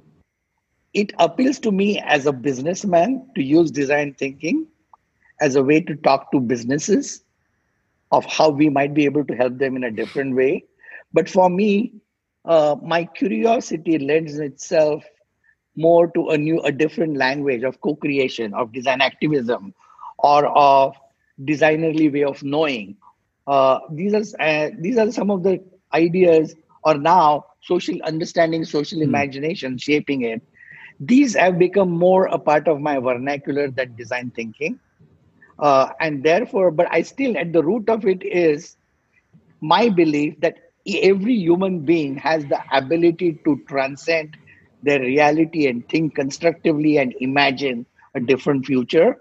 it 0.93 1.13
appeals 1.19 1.59
to 1.61 1.71
me 1.71 1.99
as 2.01 2.27
a 2.27 2.33
businessman 2.33 3.31
to 3.35 3.43
use 3.43 3.71
design 3.71 4.15
thinking 4.15 4.67
as 5.41 5.57
a 5.57 5.63
way 5.63 5.81
to 5.81 5.95
talk 5.97 6.31
to 6.33 6.41
businesses 6.41 7.25
of 8.11 8.25
how 8.27 8.51
we 8.51 8.69
might 8.69 8.95
be 8.95 9.05
able 9.05 9.25
to 9.25 9.35
help 9.35 9.59
them 9.59 9.77
in 9.77 9.85
a 9.85 9.91
different 9.91 10.35
way. 10.35 10.65
But 11.13 11.29
for 11.29 11.49
me, 11.49 11.95
uh, 12.45 12.77
my 12.83 13.05
curiosity 13.05 13.99
lends 13.99 14.39
itself 14.39 15.05
more 15.77 16.09
to 16.09 16.31
a 16.31 16.39
new, 16.39 16.61
a 16.63 16.73
different 16.73 17.17
language 17.17 17.63
of 17.63 17.81
co-creation, 17.81 18.55
of 18.55 18.73
design 18.73 19.01
activism, 19.01 19.75
or 20.23 20.47
of 20.47 20.97
designerly 21.43 22.13
way 22.13 22.25
of 22.25 22.43
knowing. 22.43 22.97
Uh, 23.47 23.81
these 23.91 24.15
are 24.15 24.41
uh, 24.41 24.71
these 24.79 24.99
are 24.99 25.11
some 25.11 25.31
of 25.31 25.43
the 25.43 25.63
ideas, 25.93 26.55
or 26.85 26.95
now 26.95 27.45
social 27.61 28.01
understanding, 28.03 28.65
social 28.65 29.01
mm. 29.01 29.05
imagination 29.05 29.77
shaping 29.79 30.23
it 30.23 30.43
these 31.01 31.35
have 31.35 31.59
become 31.59 31.91
more 31.91 32.27
a 32.27 32.39
part 32.39 32.69
of 32.69 32.81
my 32.81 32.99
vernacular 32.99 33.71
than 33.71 33.97
design 33.97 34.31
thinking 34.31 34.79
uh, 35.59 35.89
and 36.01 36.23
therefore 36.23 36.71
but 36.71 36.87
i 36.91 37.01
still 37.03 37.37
at 37.39 37.53
the 37.53 37.63
root 37.63 37.89
of 37.89 38.05
it 38.07 38.23
is 38.23 38.77
my 39.61 39.89
belief 39.89 40.39
that 40.41 40.57
every 41.03 41.35
human 41.35 41.81
being 41.81 42.17
has 42.17 42.45
the 42.47 42.61
ability 42.73 43.41
to 43.45 43.59
transcend 43.69 44.37
their 44.83 45.01
reality 45.01 45.67
and 45.69 45.89
think 45.89 46.15
constructively 46.15 46.99
and 46.99 47.15
imagine 47.21 47.87
a 48.15 48.21
different 48.21 48.65
future 48.67 49.17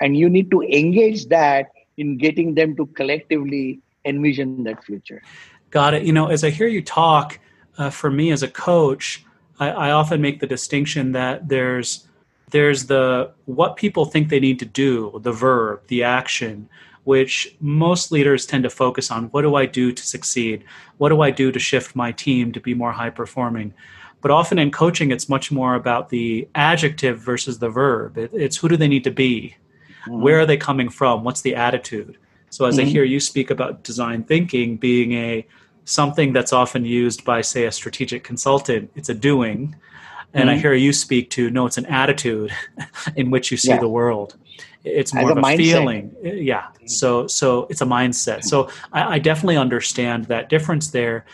and 0.00 0.16
you 0.16 0.28
need 0.28 0.50
to 0.50 0.62
engage 0.62 1.26
that 1.26 1.66
in 1.96 2.16
getting 2.16 2.54
them 2.54 2.76
to 2.76 2.86
collectively 2.86 3.80
envision 4.04 4.64
that 4.64 4.82
future 4.84 5.22
got 5.70 5.94
it 5.94 6.02
you 6.02 6.12
know 6.12 6.26
as 6.28 6.42
i 6.44 6.50
hear 6.50 6.68
you 6.68 6.82
talk 6.82 7.38
uh, 7.78 7.90
for 7.90 8.10
me 8.10 8.30
as 8.30 8.42
a 8.42 8.48
coach 8.48 9.24
I, 9.60 9.68
I 9.68 9.90
often 9.92 10.20
make 10.20 10.40
the 10.40 10.46
distinction 10.46 11.12
that 11.12 11.48
there's 11.48 12.08
there's 12.50 12.86
the 12.86 13.30
what 13.44 13.76
people 13.76 14.06
think 14.06 14.28
they 14.28 14.40
need 14.40 14.58
to 14.58 14.64
do, 14.64 15.20
the 15.22 15.30
verb, 15.30 15.82
the 15.86 16.02
action, 16.02 16.68
which 17.04 17.54
most 17.60 18.10
leaders 18.10 18.44
tend 18.44 18.64
to 18.64 18.70
focus 18.70 19.10
on 19.10 19.26
what 19.26 19.42
do 19.42 19.54
I 19.54 19.66
do 19.66 19.92
to 19.92 20.02
succeed? 20.02 20.64
What 20.98 21.10
do 21.10 21.20
I 21.20 21.30
do 21.30 21.52
to 21.52 21.58
shift 21.60 21.94
my 21.94 22.10
team 22.10 22.50
to 22.52 22.60
be 22.60 22.74
more 22.74 22.90
high 22.90 23.10
performing? 23.10 23.72
But 24.20 24.32
often 24.32 24.58
in 24.58 24.70
coaching, 24.70 25.12
it's 25.12 25.28
much 25.28 25.50
more 25.52 25.74
about 25.74 26.08
the 26.08 26.48
adjective 26.54 27.20
versus 27.20 27.58
the 27.58 27.70
verb. 27.70 28.18
It, 28.18 28.30
it's 28.34 28.56
who 28.56 28.68
do 28.68 28.76
they 28.76 28.88
need 28.88 29.04
to 29.04 29.10
be? 29.10 29.56
Mm-hmm. 30.02 30.20
Where 30.20 30.40
are 30.40 30.46
they 30.46 30.56
coming 30.56 30.88
from? 30.88 31.24
What's 31.24 31.42
the 31.42 31.54
attitude? 31.54 32.18
So 32.50 32.64
as 32.64 32.76
mm-hmm. 32.76 32.86
I 32.86 32.90
hear 32.90 33.04
you 33.04 33.20
speak 33.20 33.50
about 33.50 33.82
design 33.82 34.24
thinking 34.24 34.76
being 34.76 35.12
a 35.12 35.46
something 35.84 36.32
that's 36.32 36.52
often 36.52 36.84
used 36.84 37.24
by, 37.24 37.40
say, 37.40 37.64
a 37.64 37.72
strategic 37.72 38.24
consultant, 38.24 38.90
it's 38.94 39.08
a 39.08 39.14
doing. 39.14 39.76
And 40.32 40.48
mm-hmm. 40.48 40.58
I 40.58 40.60
hear 40.60 40.74
you 40.74 40.92
speak 40.92 41.30
to 41.30 41.50
no, 41.50 41.66
it's 41.66 41.78
an 41.78 41.86
attitude 41.86 42.52
in 43.16 43.30
which 43.30 43.50
you 43.50 43.56
see 43.56 43.70
yeah. 43.70 43.80
the 43.80 43.88
world. 43.88 44.36
It's 44.84 45.12
more 45.12 45.30
As 45.30 45.36
of 45.36 45.44
a, 45.44 45.46
a 45.46 45.56
feeling. 45.56 46.14
Yeah. 46.22 46.68
So 46.86 47.26
so 47.26 47.66
it's 47.68 47.80
a 47.80 47.86
mindset. 47.86 48.44
So 48.44 48.70
I, 48.92 49.14
I 49.14 49.18
definitely 49.18 49.56
understand 49.56 50.26
that 50.26 50.48
difference 50.48 50.90
there 50.90 51.26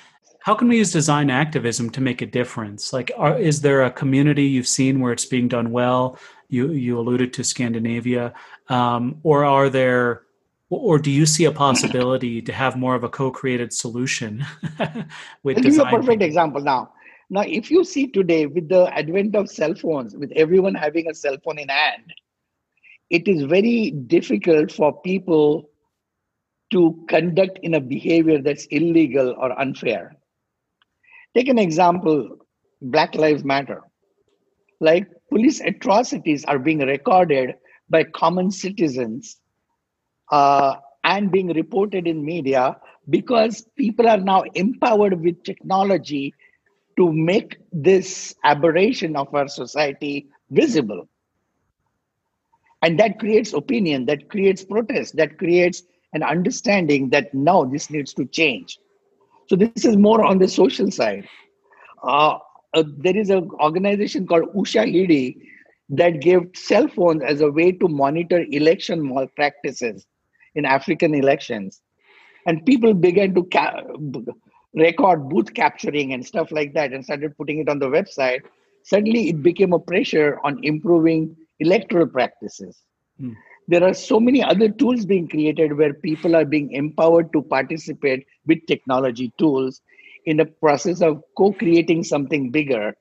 how 0.47 0.55
can 0.55 0.69
we 0.69 0.79
use 0.79 0.93
design 0.93 1.29
activism 1.29 1.91
to 1.91 2.01
make 2.01 2.23
a 2.23 2.27
difference 2.27 2.93
like 2.93 3.11
are, 3.17 3.37
is 3.37 3.63
there 3.63 3.83
a 3.83 3.91
community 3.91 4.45
you've 4.45 4.69
seen 4.69 5.01
where 5.01 5.13
it's 5.13 5.25
being 5.25 5.49
done 5.49 5.73
well 5.73 6.17
you 6.49 6.71
you 6.71 6.97
alluded 6.97 7.33
to 7.33 7.43
scandinavia 7.43 8.33
um, 8.69 9.21
or 9.23 9.45
are 9.45 9.71
there 9.71 10.23
or 10.69 10.99
do 10.99 11.13
you 11.13 11.27
see 11.27 11.45
a 11.45 11.53
possibility 11.53 12.43
to 12.43 12.53
have 12.53 12.77
more 12.77 12.97
of 12.97 13.05
a 13.05 13.09
co-created 13.09 13.73
solution 13.73 14.45
with 15.45 15.59
I'll 15.59 15.63
give 15.63 15.75
you 15.75 15.83
a 15.83 15.91
perfect 15.91 16.23
example 16.23 16.61
now. 16.61 16.93
Now 17.31 17.43
if 17.43 17.71
you 17.71 17.85
see 17.85 18.09
today 18.09 18.47
with 18.47 18.69
the 18.69 18.93
advent 18.93 19.37
of 19.37 19.49
cell 19.49 19.75
phones 19.75 20.17
with 20.17 20.33
everyone 20.35 20.75
having 20.75 21.09
a 21.09 21.15
cell 21.15 21.37
phone 21.45 21.59
in 21.59 21.69
hand 21.69 22.13
it 23.11 23.29
is 23.29 23.45
very 23.45 23.91
difficult 23.91 24.73
for 24.73 25.01
people 25.03 25.71
to 26.73 27.05
conduct 27.09 27.59
in 27.63 27.75
a 27.75 27.81
behavior 27.81 28.43
that's 28.43 28.67
illegal 28.67 29.35
or 29.39 29.59
unfair. 29.61 30.17
Take 31.35 31.49
an 31.49 31.59
example 31.59 32.39
black 32.83 33.15
lives 33.15 33.45
matter. 33.45 33.83
Like 34.81 35.09
police 35.31 35.61
atrocities 35.61 36.45
are 36.45 36.59
being 36.59 36.81
recorded 36.81 37.55
by 37.89 38.05
common 38.05 38.51
citizens 38.51 39.39
uh, 40.31 40.77
and 41.05 41.31
being 41.31 41.49
reported 41.49 42.07
in 42.07 42.25
media 42.25 42.77
because 43.11 43.63
people 43.77 44.09
are 44.09 44.19
now 44.19 44.43
empowered 44.55 45.23
with 45.23 45.43
technology 45.45 46.35
to 46.97 47.13
make 47.13 47.59
this 47.73 48.35
aberration 48.45 49.17
of 49.17 49.33
our 49.35 49.49
society 49.49 50.27
visible. 50.51 51.09
And 52.83 52.99
that 52.99 53.19
creates 53.19 53.53
opinion, 53.53 54.07
that 54.07 54.29
creates 54.29 54.65
protest, 54.65 55.17
that 55.17 55.39
creates 55.39 55.83
an 56.13 56.23
understanding 56.23 57.11
that 57.11 57.33
now 57.35 57.65
this 57.65 57.91
needs 57.91 58.15
to 58.15 58.25
change. 58.27 58.79
So 59.49 59.57
this 59.57 59.85
is 59.85 59.97
more 59.97 60.25
on 60.25 60.39
the 60.39 60.49
social 60.49 60.91
side. 60.91 61.29
Uh, 62.03 62.39
uh, 62.75 62.85
there 62.99 63.17
is 63.17 63.31
an 63.31 63.51
organization 63.61 64.27
called 64.27 64.53
Ushahidi 64.55 65.37
that 65.89 66.21
gave 66.21 66.41
cell 66.55 66.89
phones 66.89 67.23
as 67.23 67.41
a 67.41 67.51
way 67.51 67.73
to 67.73 67.89
monitor 67.89 68.45
election 68.51 69.07
malpractices 69.07 70.07
in 70.55 70.65
African 70.65 71.15
elections. 71.15 71.81
And 72.47 72.65
people 72.65 72.95
began 72.95 73.35
to 73.35 73.45
ca- 73.45 73.83
record 74.75 75.29
booth 75.29 75.55
capturing 75.55 76.13
and 76.13 76.25
stuff 76.25 76.51
like 76.51 76.75
that 76.75 76.93
and 76.93 77.05
started 77.05 77.37
putting 77.37 77.59
it 77.59 77.69
on 77.69 77.79
the 77.79 77.87
website. 77.87 78.41
Suddenly, 78.85 79.29
it 79.29 79.43
became 79.43 79.73
a 79.73 79.79
pressure 79.79 80.39
on 80.45 80.61
improving 80.63 81.37
electoral 81.59 82.07
practices. 82.07 82.83
Hmm. 83.19 83.33
There 83.69 83.83
are 83.83 83.95
so 83.95 84.21
many 84.21 84.43
other 84.43 84.69
tools 84.69 85.05
being 85.05 85.29
created 85.29 85.77
where 85.77 85.93
people 85.93 86.37
are 86.37 86.45
being 86.45 86.71
empowered 86.73 87.33
to 87.33 87.43
participate 87.43 88.27
with 88.47 88.65
technology 88.69 89.33
tools 89.39 89.81
in 90.25 90.37
the 90.37 90.45
process 90.47 91.03
of 91.03 91.23
co 91.37 91.53
creating 91.53 92.05
something 92.05 92.51
bigger. 92.51 92.95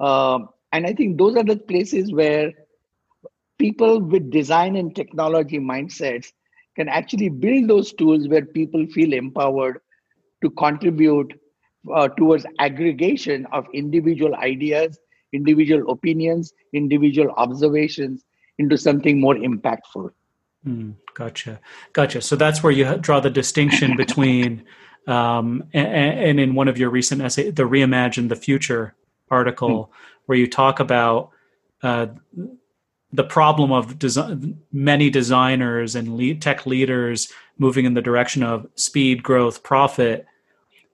Um, 0.00 0.48
and 0.74 0.86
I 0.86 0.92
think 0.92 1.18
those 1.18 1.36
are 1.36 1.44
the 1.44 1.56
places 1.56 2.12
where 2.12 2.52
people 3.58 4.00
with 4.00 4.30
design 4.32 4.74
and 4.74 4.94
technology 4.94 5.60
mindsets 5.60 6.32
can 6.74 6.88
actually 6.88 7.28
build 7.28 7.68
those 7.68 7.92
tools 7.92 8.26
where 8.26 8.44
people 8.44 8.84
feel 8.88 9.12
empowered 9.12 9.78
to 10.42 10.50
contribute 10.50 11.32
uh, 11.94 12.08
towards 12.08 12.44
aggregation 12.58 13.46
of 13.52 13.66
individual 13.72 14.34
ideas, 14.34 14.98
individual 15.32 15.88
opinions, 15.92 16.52
individual 16.72 17.30
observations 17.36 18.24
into 18.58 18.76
something 18.76 19.20
more 19.20 19.36
impactful. 19.36 20.10
Mm, 20.66 20.96
gotcha, 21.14 21.60
gotcha. 21.92 22.20
So 22.20 22.34
that's 22.34 22.64
where 22.64 22.72
you 22.72 22.96
draw 22.96 23.20
the 23.20 23.30
distinction 23.30 23.96
between, 24.04 24.64
um, 25.06 25.62
and, 25.72 25.86
and, 25.86 26.40
in 26.40 26.56
one 26.56 26.66
of 26.66 26.78
your 26.78 26.90
recent 26.90 27.22
essay, 27.22 27.50
the 27.50 27.62
Reimagine 27.62 28.28
the 28.28 28.36
Future 28.36 28.96
article, 29.30 29.86
mm. 29.86 29.88
Where 30.26 30.38
you 30.38 30.48
talk 30.48 30.80
about 30.80 31.30
uh, 31.82 32.06
the 33.12 33.24
problem 33.24 33.72
of 33.72 33.98
design, 33.98 34.58
many 34.72 35.10
designers 35.10 35.94
and 35.94 36.16
lead, 36.16 36.42
tech 36.42 36.66
leaders 36.66 37.32
moving 37.58 37.84
in 37.84 37.94
the 37.94 38.02
direction 38.02 38.42
of 38.42 38.66
speed, 38.74 39.22
growth, 39.22 39.62
profit, 39.62 40.26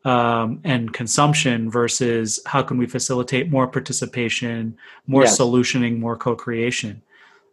um, 0.04 0.60
and 0.64 0.92
consumption 0.92 1.70
versus 1.70 2.40
how 2.46 2.62
can 2.62 2.78
we 2.78 2.86
facilitate 2.86 3.50
more 3.50 3.66
participation, 3.66 4.76
more 5.06 5.22
yes. 5.22 5.38
solutioning, 5.38 5.98
more 5.98 6.16
co-creation. 6.16 7.02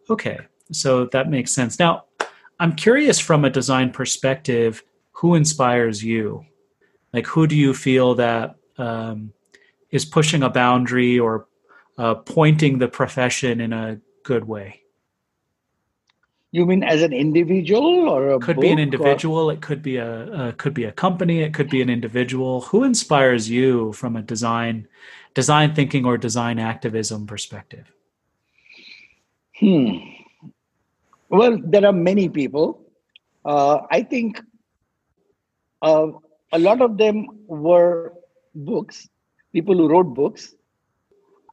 Okay, 0.10 0.40
so 0.72 1.06
that 1.08 1.30
makes 1.30 1.52
sense. 1.52 1.80
Now, 1.80 2.06
I'm 2.60 2.74
curious 2.76 3.20
from 3.20 3.46
a 3.46 3.50
design 3.50 3.92
perspective, 3.92 4.84
who 5.12 5.36
inspires 5.36 6.04
you? 6.04 6.46
Like, 7.14 7.26
who 7.26 7.48
do 7.48 7.56
you 7.56 7.74
feel 7.74 8.16
that 8.16 8.56
um, 8.78 9.34
is 9.92 10.06
pushing 10.06 10.44
a 10.44 10.50
boundary 10.50 11.20
or 11.20 11.48
uh, 11.98 12.16
pointing 12.16 12.80
the 12.80 12.88
profession 12.88 13.62
in 13.62 13.74
a 13.74 14.00
good 14.24 14.46
way. 14.46 14.82
You 16.52 16.66
mean 16.66 16.84
as 16.84 17.02
an 17.02 17.14
individual 17.14 18.10
or 18.10 18.30
a 18.30 18.40
could 18.40 18.60
be 18.60 18.72
an 18.72 18.80
individual? 18.80 19.50
Or? 19.50 19.54
It 19.54 19.62
could 19.62 19.82
be 19.82 19.98
a, 19.98 20.48
a 20.50 20.54
could 20.54 20.74
be 20.74 20.86
a 20.86 20.92
company. 20.92 21.42
It 21.42 21.54
could 21.54 21.70
be 21.70 21.82
an 21.82 21.90
individual. 21.90 22.62
Who 22.62 22.84
inspires 22.84 23.50
you 23.50 23.92
from 23.94 24.16
a 24.16 24.22
design 24.22 24.88
design 25.34 25.76
thinking 25.76 26.06
or 26.06 26.18
design 26.18 26.58
activism 26.58 27.28
perspective? 27.28 27.92
Hmm. 29.60 29.98
Well, 31.30 31.60
there 31.64 31.86
are 31.86 31.94
many 31.94 32.30
people. 32.30 32.82
Uh, 33.44 33.80
I 33.92 34.02
think 34.02 34.42
uh, 35.82 36.08
a 36.52 36.60
lot 36.60 36.82
of 36.82 36.98
them 36.98 37.28
were 37.46 38.14
books, 38.56 39.10
people 39.52 39.76
who 39.76 39.90
wrote 39.90 40.14
books, 40.14 40.56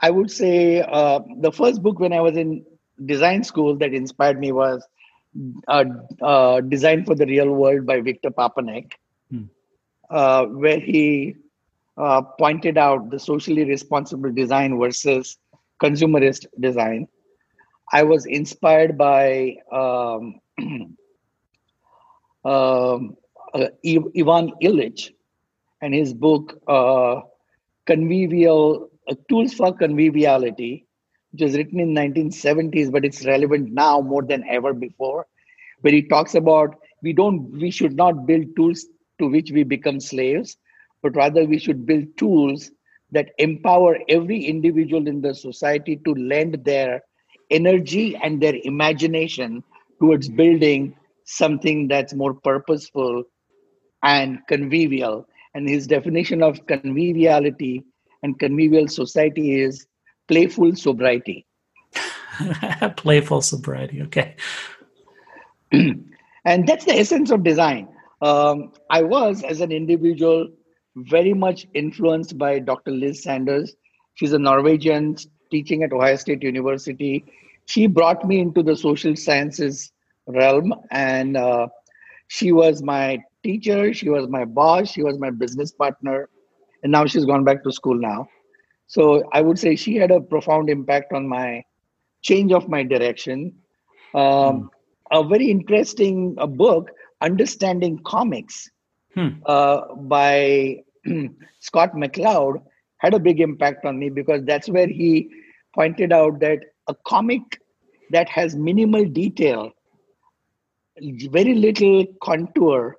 I 0.01 0.11
would 0.11 0.31
say 0.31 0.81
uh, 0.83 1.21
the 1.39 1.53
first 1.53 1.83
book 1.83 1.99
when 2.01 2.13
I 2.13 2.21
was 2.21 2.37
in 2.37 2.65
design 3.05 3.45
school 3.45 3.77
that 3.77 3.95
inspired 3.95 4.39
me 4.39 4.53
was 4.53 4.87
uh, 5.69 5.85
uh, 6.23 6.61
Design 6.61 7.05
for 7.05 7.15
the 7.15 7.27
Real 7.27 7.51
World 7.51 7.87
by 7.87 8.01
Victor 8.01 8.31
Papanek, 8.31 8.93
hmm. 9.31 9.45
Uh, 10.11 10.45
where 10.47 10.79
he 10.79 11.35
uh, 11.97 12.23
pointed 12.39 12.77
out 12.79 13.11
the 13.11 13.19
socially 13.19 13.65
responsible 13.65 14.31
design 14.31 14.79
versus 14.79 15.39
consumerist 15.83 16.47
design. 16.61 17.09
I 17.93 18.03
was 18.03 18.27
inspired 18.27 18.97
by 18.97 19.57
um, 19.73 20.41
um, 22.45 23.17
uh, 23.55 23.69
Ivan 23.85 24.53
Illich 24.63 25.11
and 25.81 25.95
his 25.95 26.13
book, 26.13 26.61
Convivial 27.87 28.91
uh, 29.09 29.15
tools 29.29 29.53
for 29.55 29.73
conviviality, 29.75 30.87
which 31.33 31.43
was 31.43 31.57
written 31.57 31.81
in 31.81 31.93
1970s, 31.95 32.91
but 32.91 33.05
it's 33.05 33.25
relevant 33.27 33.73
now 33.73 34.01
more 34.01 34.23
than 34.23 34.45
ever 34.49 34.73
before, 34.73 35.27
where 35.81 35.93
he 35.93 36.03
talks 36.03 36.35
about 36.35 36.77
we 37.03 37.13
don't 37.13 37.51
we 37.61 37.71
should 37.71 37.97
not 37.97 38.27
build 38.27 38.45
tools 38.57 38.87
to 39.19 39.29
which 39.29 39.51
we 39.53 39.63
become 39.65 40.01
slaves, 40.01 40.57
but 41.03 41.15
rather 41.17 41.45
we 41.45 41.59
should 41.59 41.87
build 41.87 42.05
tools 42.17 42.71
that 43.13 43.31
empower 43.39 43.99
every 44.09 44.45
individual 44.45 45.07
in 45.07 45.21
the 45.21 45.35
society 45.35 45.97
to 46.05 46.15
lend 46.15 46.65
their 46.65 47.03
energy 47.51 48.17
and 48.23 48.41
their 48.41 48.55
imagination 48.65 49.63
towards 50.01 50.29
building 50.29 50.95
something 51.25 51.89
that's 51.89 52.15
more 52.15 52.35
purposeful 52.35 53.25
and 54.03 54.39
convivial. 54.49 55.27
And 55.55 55.69
his 55.69 55.87
definition 55.87 56.43
of 56.43 56.67
conviviality 56.67 57.85
and 58.25 58.39
convivial 58.39 58.89
society 58.89 59.61
is 59.61 59.87
playful 60.29 60.75
sobriety. 60.75 61.47
playful 62.97 63.43
sobriety, 63.43 64.01
okay. 64.03 64.35
and 65.73 66.67
that's 66.67 66.87
the 66.87 66.95
essence 66.95 67.31
of 67.31 67.45
design. 67.45 67.87
Um, 68.23 68.73
I 68.89 69.03
was, 69.03 69.45
as 69.45 69.61
an 69.61 69.71
individual, 69.71 70.49
very 70.97 71.35
much 71.35 71.67
influenced 71.75 72.39
by 72.39 72.61
Dr. 72.61 72.93
Liz 72.93 73.23
Sanders. 73.23 73.77
She's 74.15 74.33
a 74.33 74.39
Norwegian 74.39 75.17
teaching 75.51 75.83
at 75.83 75.93
Ohio 75.93 76.17
State 76.17 76.43
University. 76.43 77.27
She 77.67 77.87
brought 77.87 78.27
me 78.27 78.41
into 78.41 78.63
the 78.63 78.75
social 78.75 79.15
sciences 79.17 79.93
realm, 80.27 80.73
and 80.91 81.37
uh, 81.37 81.69
she 82.29 82.53
was 82.53 82.83
my 82.83 83.19
teacher, 83.43 83.93
she 83.93 84.09
was 84.09 84.29
my 84.29 84.47
boss, 84.47 84.91
she 84.91 85.03
was 85.03 85.19
my 85.19 85.31
business 85.31 85.73
partner, 85.73 86.31
and 86.85 86.93
now 86.93 87.07
she's 87.07 87.25
gone 87.25 87.43
back 87.43 87.65
to 87.65 87.73
school 87.73 87.99
now. 87.99 88.29
So 88.87 89.25
I 89.33 89.41
would 89.41 89.59
say 89.59 89.75
she 89.75 89.97
had 89.97 90.11
a 90.11 90.21
profound 90.21 90.71
impact 90.71 91.13
on 91.13 91.27
my 91.27 91.65
change 92.23 92.53
of 92.53 92.69
my 92.69 92.83
direction. 92.83 93.55
Um, 94.15 94.23
mm. 94.23 94.69
A 95.11 95.25
very 95.25 95.51
interesting 95.51 96.37
uh, 96.39 96.47
book, 96.47 96.91
Understanding 97.21 98.01
Comics, 98.05 98.71
hmm. 99.15 99.29
uh, 99.47 99.95
by 99.95 100.79
Scott 101.61 101.93
McCloud, 101.95 102.63
had 102.99 103.15
a 103.15 103.19
big 103.19 103.41
impact 103.41 103.85
on 103.85 103.99
me 103.99 104.09
because 104.09 104.45
that's 104.45 104.69
where 104.69 104.87
he 104.87 105.31
pointed 105.75 106.13
out 106.13 106.41
that 106.41 106.59
a 106.89 106.95
comic 107.07 107.43
that 108.11 108.29
has 108.29 108.57
minimal 108.57 109.05
detail, 109.05 109.73
very 111.31 111.55
little 111.55 112.07
contour, 112.23 112.97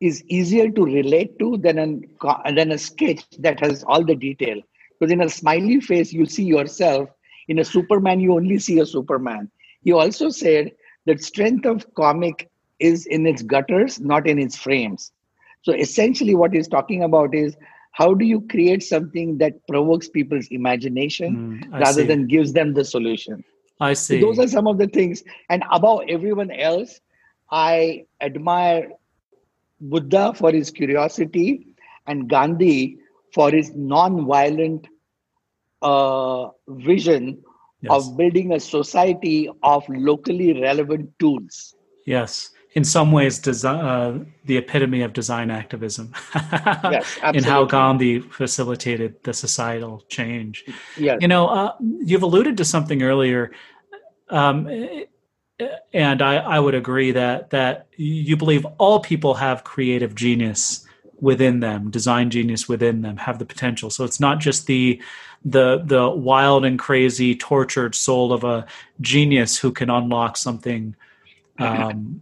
is 0.00 0.24
easier 0.28 0.70
to 0.70 0.84
relate 0.84 1.38
to 1.38 1.58
than 1.58 1.78
a, 1.78 2.52
than 2.52 2.72
a 2.72 2.78
sketch 2.78 3.24
that 3.30 3.48
has 3.50 3.72
all 3.74 3.92
the 3.92 4.04
detail. 4.04 4.48
Because 4.84 5.02
in 5.02 5.10
a 5.12 5.18
smiley 5.18 5.74
face, 5.80 6.12
you 6.12 6.24
see 6.24 6.44
yourself. 6.44 7.08
In 7.48 7.58
a 7.58 7.64
Superman, 7.64 8.20
you 8.20 8.34
only 8.34 8.58
see 8.58 8.78
a 8.78 8.86
Superman. 8.86 9.50
He 9.82 9.92
also 9.92 10.28
said 10.28 10.72
that 11.06 11.22
strength 11.22 11.66
of 11.66 11.92
comic 11.94 12.48
is 12.78 13.06
in 13.06 13.26
its 13.26 13.42
gutters, 13.42 14.00
not 14.00 14.26
in 14.26 14.38
its 14.38 14.56
frames. 14.56 15.12
So 15.62 15.72
essentially, 15.72 16.34
what 16.34 16.52
he's 16.52 16.68
talking 16.68 17.02
about 17.02 17.34
is 17.34 17.56
how 17.92 18.14
do 18.14 18.24
you 18.24 18.42
create 18.42 18.82
something 18.82 19.38
that 19.38 19.66
provokes 19.68 20.08
people's 20.08 20.48
imagination 20.50 21.40
mm, 21.40 21.80
rather 21.80 22.04
see. 22.04 22.06
than 22.06 22.26
gives 22.26 22.52
them 22.52 22.74
the 22.74 22.84
solution? 22.84 23.44
I 23.80 23.94
see. 23.94 24.20
So 24.20 24.26
those 24.26 24.38
are 24.38 24.48
some 24.48 24.66
of 24.66 24.78
the 24.78 24.86
things. 24.88 25.22
And 25.48 25.62
above 25.70 26.02
everyone 26.08 26.50
else, 26.50 27.00
I 27.50 28.04
admire 28.20 28.90
Buddha 29.80 30.32
for 30.34 30.52
his 30.52 30.70
curiosity 30.70 31.66
and 32.06 32.28
Gandhi 32.28 32.98
for 33.34 33.50
his 33.50 33.74
non-violent 33.74 34.86
uh, 35.82 36.48
vision 36.68 37.42
yes. 37.80 37.92
of 37.92 38.16
building 38.16 38.52
a 38.52 38.60
society 38.60 39.50
of 39.62 39.84
locally 39.88 40.60
relevant 40.60 41.10
tools. 41.18 41.74
Yes, 42.06 42.50
in 42.72 42.84
some 42.84 43.10
ways, 43.10 43.38
design, 43.38 43.84
uh, 43.84 44.24
the 44.44 44.58
epitome 44.58 45.02
of 45.02 45.12
design 45.12 45.50
activism. 45.50 46.12
yes, 46.34 47.18
in 47.34 47.42
how 47.42 47.64
Gandhi 47.64 48.20
facilitated 48.20 49.22
the 49.24 49.32
societal 49.32 50.04
change. 50.08 50.64
Yes. 50.96 51.18
You 51.20 51.28
know, 51.28 51.48
uh, 51.48 51.72
you've 51.80 52.22
alluded 52.22 52.56
to 52.58 52.64
something 52.64 53.02
earlier. 53.02 53.52
Um, 54.28 54.68
and 55.92 56.20
I, 56.20 56.36
I 56.36 56.60
would 56.60 56.74
agree 56.74 57.12
that 57.12 57.50
that 57.50 57.86
you 57.96 58.36
believe 58.36 58.66
all 58.78 59.00
people 59.00 59.34
have 59.34 59.64
creative 59.64 60.14
genius 60.14 60.86
within 61.20 61.60
them, 61.60 61.90
design 61.90 62.28
genius 62.30 62.68
within 62.68 63.02
them, 63.02 63.16
have 63.16 63.38
the 63.38 63.46
potential. 63.46 63.88
So 63.90 64.04
it's 64.04 64.20
not 64.20 64.38
just 64.38 64.66
the 64.66 65.00
the 65.44 65.82
the 65.84 66.10
wild 66.10 66.64
and 66.64 66.78
crazy, 66.78 67.34
tortured 67.34 67.94
soul 67.94 68.32
of 68.32 68.44
a 68.44 68.66
genius 69.00 69.56
who 69.56 69.72
can 69.72 69.88
unlock 69.88 70.36
something 70.36 70.94
um, 71.58 72.20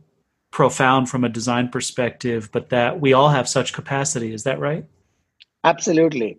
profound 0.53 1.09
from 1.09 1.25
a 1.25 1.29
design 1.29 1.69
perspective, 1.69 2.51
but 2.53 2.69
that 2.69 3.01
we 3.01 3.13
all 3.13 3.31
have 3.31 3.49
such 3.49 3.73
capacity. 3.73 4.33
Is 4.33 4.45
that 4.45 4.61
right? 4.61 4.85
Absolutely. 5.65 6.39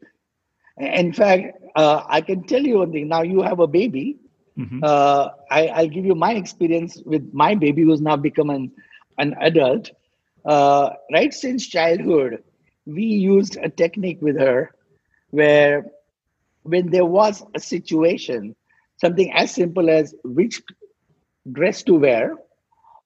In 0.77 1.11
fact, 1.11 1.57
uh, 1.75 2.03
I 2.07 2.21
can 2.21 2.43
tell 2.43 2.61
you. 2.61 2.85
Now 2.85 3.23
you 3.23 3.41
have 3.41 3.59
a 3.59 3.67
baby 3.67 4.17
Mm-hmm. 4.57 4.79
Uh, 4.83 5.29
I, 5.51 5.81
will 5.81 5.89
give 5.89 6.05
you 6.05 6.15
my 6.15 6.33
experience 6.33 7.01
with 7.05 7.29
my 7.33 7.55
baby 7.55 7.83
who's 7.83 8.01
now 8.01 8.15
become 8.15 8.49
an, 8.49 8.71
an 9.17 9.35
adult. 9.41 9.91
Uh, 10.45 10.91
right 11.11 11.33
since 11.33 11.67
childhood, 11.67 12.43
we 12.85 13.03
used 13.03 13.57
a 13.61 13.69
technique 13.69 14.19
with 14.21 14.39
her 14.39 14.71
where 15.31 15.85
when 16.63 16.89
there 16.89 17.05
was 17.05 17.43
a 17.53 17.59
situation, 17.59 18.55
something 19.01 19.31
as 19.33 19.51
simple 19.53 19.89
as 19.89 20.15
which 20.23 20.61
dress 21.51 21.83
to 21.83 21.95
wear, 21.95 22.35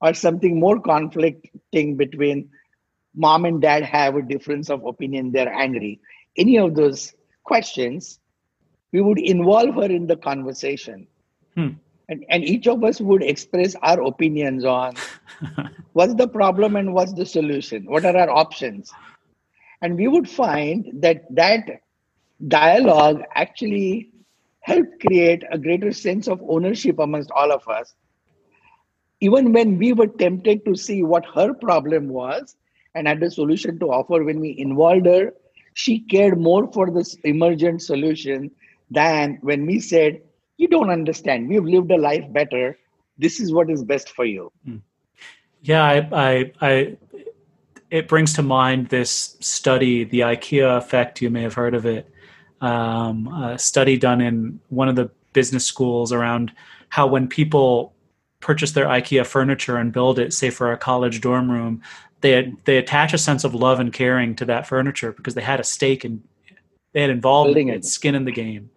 or 0.02 0.14
something 0.14 0.60
more 0.60 0.80
conflicting 0.80 1.96
between 1.98 2.50
mom 3.16 3.46
and 3.46 3.62
dad 3.62 3.84
have 3.84 4.16
a 4.16 4.22
difference 4.22 4.70
of 4.70 4.86
opinion, 4.86 5.32
they're 5.32 5.54
angry. 5.54 6.00
Any 6.38 6.58
of 6.58 6.76
those 6.76 7.14
questions, 7.44 8.20
we 8.92 9.02
would 9.02 9.20
involve 9.20 9.76
her 9.76 9.86
in 9.92 10.08
the 10.08 10.16
conversation 10.16 11.08
Hmm. 11.56 11.70
And, 12.08 12.26
and 12.30 12.44
each 12.44 12.68
of 12.68 12.84
us 12.84 13.00
would 13.00 13.22
express 13.22 13.76
our 13.84 14.02
opinions 14.02 14.66
on 14.66 14.96
what's 15.94 16.16
the 16.16 16.28
problem 16.28 16.76
and 16.76 16.94
what's 16.94 17.14
the 17.14 17.26
solution 17.26 17.86
what 17.86 18.04
are 18.04 18.18
our 18.18 18.30
options 18.30 18.92
and 19.82 19.96
we 19.96 20.08
would 20.08 20.28
find 20.28 20.90
that 21.02 21.24
that 21.36 21.82
dialogue 22.48 23.22
actually 23.36 24.10
helped 24.62 25.00
create 25.06 25.44
a 25.52 25.58
greater 25.58 25.92
sense 25.92 26.28
of 26.28 26.42
ownership 26.48 26.98
amongst 26.98 27.30
all 27.32 27.52
of 27.52 27.68
us 27.68 27.94
even 29.22 29.54
when 29.54 29.78
we 29.78 29.94
were 29.94 30.08
tempted 30.08 30.66
to 30.66 30.76
see 30.76 31.04
what 31.04 31.26
her 31.26 31.54
problem 31.54 32.10
was 32.10 32.56
and 32.96 33.08
had 33.08 33.22
a 33.22 33.30
solution 33.30 33.78
to 33.80 33.92
offer 33.92 34.24
when 34.24 34.40
we 34.40 34.58
involved 34.58 35.06
her 35.06 35.32
she 35.74 36.00
cared 36.00 36.40
more 36.40 36.72
for 36.72 36.90
this 36.92 37.16
emergent 37.24 37.82
solution 37.82 38.50
than 38.92 39.38
when 39.42 39.66
we 39.66 39.80
said 39.80 40.22
you 40.60 40.68
don't 40.68 40.90
understand. 40.90 41.48
We've 41.48 41.64
lived 41.64 41.90
a 41.90 41.98
life 41.98 42.32
better. 42.32 42.78
This 43.18 43.40
is 43.40 43.54
what 43.54 43.70
is 43.70 43.82
best 43.84 44.10
for 44.10 44.26
you. 44.26 44.52
Hmm. 44.66 44.78
Yeah, 45.62 45.84
I, 45.84 46.10
I, 46.12 46.52
I, 46.62 46.98
it 47.90 48.10
brings 48.10 48.34
to 48.34 48.44
mind 48.44 48.90
this 48.90 49.38
study, 49.40 50.04
the 50.04 50.20
IKEA 50.20 50.78
effect. 50.78 51.22
You 51.22 51.30
may 51.30 51.44
have 51.44 51.54
heard 51.54 51.74
of 51.74 51.86
it. 51.86 52.12
Um, 52.60 53.28
a 53.34 53.58
study 53.58 53.98
done 53.98 54.20
in 54.20 54.60
one 54.68 54.90
of 54.90 54.98
the 54.98 55.10
business 55.32 55.66
schools 55.66 56.12
around 56.12 56.52
how 56.90 57.08
when 57.08 57.30
people 57.30 57.94
purchase 58.42 58.74
their 58.74 58.88
IKEA 58.88 59.26
furniture 59.26 59.78
and 59.78 59.94
build 59.94 60.20
it, 60.20 60.34
say 60.34 60.50
for 60.50 60.74
a 60.74 60.78
college 60.78 61.22
dorm 61.22 61.50
room, 61.50 61.82
they 62.20 62.54
they 62.66 62.78
attach 62.78 63.14
a 63.14 63.18
sense 63.18 63.46
of 63.46 63.56
love 63.56 63.80
and 63.80 63.94
caring 63.94 64.36
to 64.36 64.46
that 64.46 64.68
furniture 64.68 65.14
because 65.14 65.36
they 65.36 65.42
had 65.42 65.62
a 65.62 65.64
stake 65.64 66.04
in, 66.04 66.22
they 66.92 67.00
had 67.00 67.10
involved 67.10 67.56
it. 67.56 67.86
skin 67.86 68.14
in 68.14 68.26
the 68.26 68.32
game. 68.34 68.70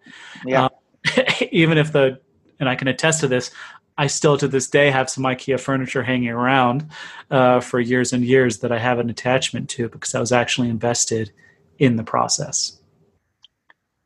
Yeah. 0.45 0.65
Um, 0.65 0.69
even 1.51 1.77
if 1.77 1.91
the 1.91 2.19
and 2.59 2.69
I 2.69 2.75
can 2.75 2.87
attest 2.87 3.19
to 3.21 3.27
this, 3.27 3.51
I 3.97 4.07
still 4.07 4.37
to 4.37 4.47
this 4.47 4.69
day 4.69 4.89
have 4.89 5.09
some 5.09 5.23
IKEA 5.23 5.59
furniture 5.59 6.03
hanging 6.03 6.29
around 6.29 6.89
uh, 7.29 7.59
for 7.59 7.79
years 7.79 8.13
and 8.13 8.23
years 8.23 8.59
that 8.59 8.71
I 8.71 8.79
have 8.79 8.99
an 8.99 9.09
attachment 9.09 9.69
to 9.71 9.89
because 9.89 10.15
I 10.15 10.19
was 10.19 10.31
actually 10.31 10.69
invested 10.69 11.31
in 11.77 11.95
the 11.95 12.03
process. 12.03 12.79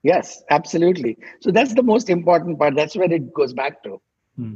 Yes, 0.04 0.44
absolutely. 0.50 1.18
So 1.42 1.52
that's 1.52 1.74
the 1.74 1.84
most 1.84 2.10
important 2.10 2.60
part. 2.60 2.76
That's 2.76 2.96
where 2.96 3.12
it 3.12 3.34
goes 3.34 3.54
back 3.54 3.84
to. 3.84 4.02
Hmm. 4.36 4.56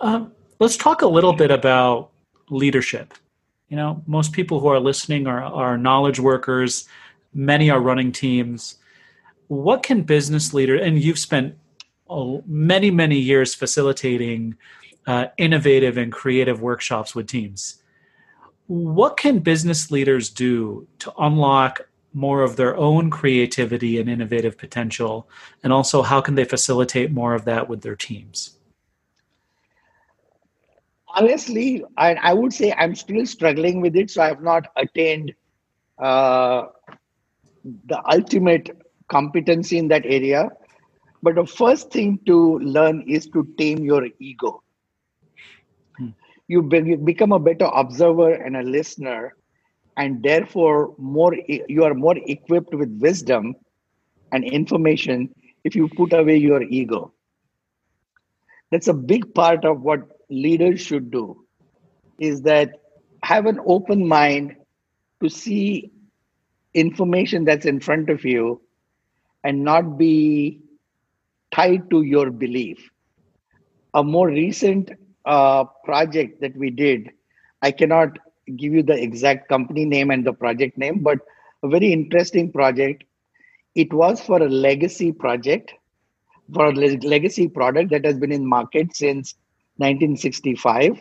Um, 0.00 0.32
let's 0.58 0.76
talk 0.76 1.02
a 1.02 1.06
little 1.06 1.32
bit 1.32 1.50
about 1.50 2.10
leadership. 2.50 3.14
You 3.68 3.76
know, 3.76 4.02
most 4.06 4.32
people 4.32 4.60
who 4.60 4.68
are 4.68 4.80
listening 4.80 5.26
are, 5.26 5.42
are 5.42 5.78
knowledge 5.78 6.20
workers. 6.20 6.86
Many 7.34 7.70
are 7.70 7.80
running 7.80 8.12
teams 8.12 8.76
what 9.48 9.82
can 9.82 10.02
business 10.02 10.54
leaders 10.54 10.80
and 10.82 11.02
you've 11.02 11.18
spent 11.18 11.56
oh, 12.08 12.42
many 12.46 12.90
many 12.90 13.18
years 13.18 13.54
facilitating 13.54 14.56
uh, 15.06 15.26
innovative 15.38 15.96
and 15.96 16.12
creative 16.12 16.62
workshops 16.62 17.14
with 17.14 17.26
teams. 17.26 17.82
What 18.66 19.16
can 19.16 19.40
business 19.40 19.90
leaders 19.90 20.30
do 20.30 20.86
to 21.00 21.12
unlock 21.18 21.80
more 22.14 22.42
of 22.42 22.56
their 22.56 22.76
own 22.76 23.10
creativity 23.10 23.98
and 23.98 24.08
innovative 24.08 24.56
potential? 24.56 25.28
And 25.64 25.72
also 25.72 26.02
how 26.02 26.20
can 26.20 26.34
they 26.34 26.44
facilitate 26.44 27.10
more 27.10 27.34
of 27.34 27.44
that 27.46 27.68
with 27.68 27.82
their 27.82 27.96
teams? 27.96 28.58
Honestly 31.14 31.84
i, 31.98 32.14
I 32.14 32.32
would 32.32 32.54
say 32.54 32.72
i'm 32.72 32.94
still 32.94 33.26
struggling 33.26 33.82
with 33.82 33.94
it 33.96 34.10
so 34.10 34.22
i 34.22 34.28
have 34.28 34.42
not 34.42 34.68
attained 34.76 35.34
uh, 35.98 36.68
the 37.64 38.02
ultimate 38.10 38.81
competency 39.12 39.78
in 39.78 39.88
that 39.88 40.04
area. 40.06 40.48
But 41.22 41.36
the 41.36 41.46
first 41.46 41.92
thing 41.92 42.18
to 42.26 42.58
learn 42.58 43.04
is 43.06 43.26
to 43.28 43.46
tame 43.58 43.84
your 43.84 44.08
ego. 44.18 44.62
Hmm. 45.98 46.08
You, 46.48 46.62
be, 46.62 46.78
you 46.78 46.96
become 46.96 47.32
a 47.32 47.38
better 47.38 47.66
observer 47.66 48.32
and 48.32 48.56
a 48.56 48.62
listener, 48.62 49.36
and 49.96 50.22
therefore 50.22 50.94
more 50.98 51.36
you 51.46 51.84
are 51.84 51.94
more 51.94 52.16
equipped 52.26 52.74
with 52.74 52.90
wisdom 53.00 53.54
and 54.32 54.44
information 54.44 55.28
if 55.64 55.76
you 55.76 55.88
put 55.96 56.12
away 56.12 56.38
your 56.38 56.62
ego. 56.62 57.12
That's 58.70 58.88
a 58.88 58.94
big 58.94 59.34
part 59.34 59.64
of 59.64 59.82
what 59.82 60.00
leaders 60.30 60.80
should 60.80 61.10
do. 61.10 61.44
Is 62.18 62.42
that 62.42 62.80
have 63.22 63.46
an 63.46 63.60
open 63.66 64.08
mind 64.08 64.56
to 65.22 65.28
see 65.28 65.92
information 66.74 67.44
that's 67.44 67.66
in 67.66 67.80
front 67.80 68.08
of 68.10 68.24
you 68.24 68.60
and 69.44 69.64
not 69.64 69.98
be 69.98 70.60
tied 71.52 71.90
to 71.90 72.02
your 72.02 72.30
belief. 72.30 72.90
A 73.94 74.02
more 74.02 74.28
recent 74.28 74.90
uh, 75.24 75.64
project 75.84 76.40
that 76.40 76.56
we 76.56 76.70
did 76.70 77.10
I 77.62 77.70
cannot 77.70 78.18
give 78.56 78.72
you 78.74 78.82
the 78.82 79.00
exact 79.00 79.48
company 79.48 79.84
name 79.84 80.10
and 80.10 80.26
the 80.26 80.32
project 80.32 80.76
name, 80.76 80.98
but 80.98 81.20
a 81.62 81.68
very 81.68 81.92
interesting 81.92 82.50
project. 82.50 83.04
It 83.76 83.92
was 83.92 84.20
for 84.20 84.42
a 84.42 84.48
legacy 84.48 85.12
project, 85.12 85.72
for 86.52 86.66
a 86.66 86.72
legacy 86.72 87.48
product 87.48 87.90
that 87.90 88.04
has 88.04 88.18
been 88.18 88.32
in 88.32 88.44
market 88.44 88.96
since 88.96 89.36
1965. 89.76 91.00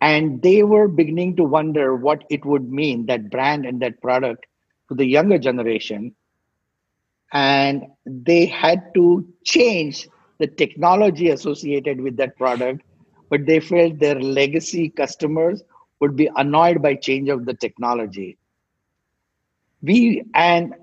And 0.00 0.42
they 0.42 0.62
were 0.64 0.88
beginning 0.88 1.36
to 1.36 1.44
wonder 1.44 1.94
what 1.94 2.24
it 2.30 2.44
would 2.44 2.72
mean, 2.72 3.06
that 3.06 3.30
brand 3.30 3.66
and 3.66 3.80
that 3.82 4.00
product, 4.00 4.46
to 4.88 4.96
the 4.96 5.04
younger 5.04 5.38
generation. 5.38 6.14
And 7.32 7.86
they 8.04 8.46
had 8.46 8.92
to 8.94 9.26
change 9.44 10.08
the 10.38 10.46
technology 10.46 11.30
associated 11.30 12.00
with 12.00 12.16
that 12.16 12.36
product, 12.36 12.82
but 13.30 13.46
they 13.46 13.60
felt 13.60 13.98
their 13.98 14.20
legacy 14.20 14.90
customers 14.90 15.62
would 16.00 16.16
be 16.16 16.28
annoyed 16.36 16.82
by 16.82 16.94
change 16.94 17.28
of 17.28 17.46
the 17.46 17.54
technology. 17.54 18.36
We 19.82 20.24
and 20.34 20.74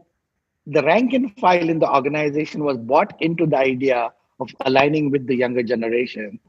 the 0.66 0.84
rank 0.84 1.14
and 1.14 1.36
file 1.38 1.70
in 1.70 1.80
the 1.80 1.94
organization 1.94 2.64
was 2.64 2.78
bought 2.78 3.14
into 3.22 3.46
the 3.46 3.58
idea 3.58 4.12
of 4.40 4.50
aligning 4.62 5.12
with 5.12 5.28
the 5.28 5.36
younger 5.36 5.64
generation. 5.64 6.40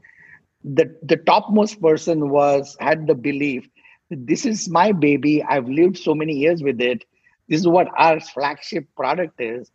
The, 0.63 0.95
the 1.03 1.17
topmost 1.17 1.81
person 1.81 2.29
was 2.29 2.77
had 2.79 3.07
the 3.07 3.15
belief 3.15 3.67
that 4.09 4.27
this 4.27 4.45
is 4.45 4.69
my 4.69 4.91
baby. 4.91 5.43
I've 5.43 5.67
lived 5.67 5.97
so 5.97 6.13
many 6.13 6.33
years 6.33 6.61
with 6.61 6.79
it. 6.81 7.03
This 7.49 7.61
is 7.61 7.67
what 7.67 7.87
our 7.97 8.19
flagship 8.19 8.87
product 8.95 9.41
is. 9.41 9.71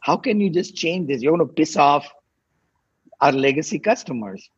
How 0.00 0.16
can 0.16 0.40
you 0.40 0.50
just 0.50 0.74
change 0.74 1.08
this? 1.08 1.22
You're 1.22 1.36
going 1.36 1.48
to 1.48 1.54
piss 1.54 1.76
off 1.76 2.08
our 3.20 3.32
legacy 3.32 3.78
customers. 3.78 4.48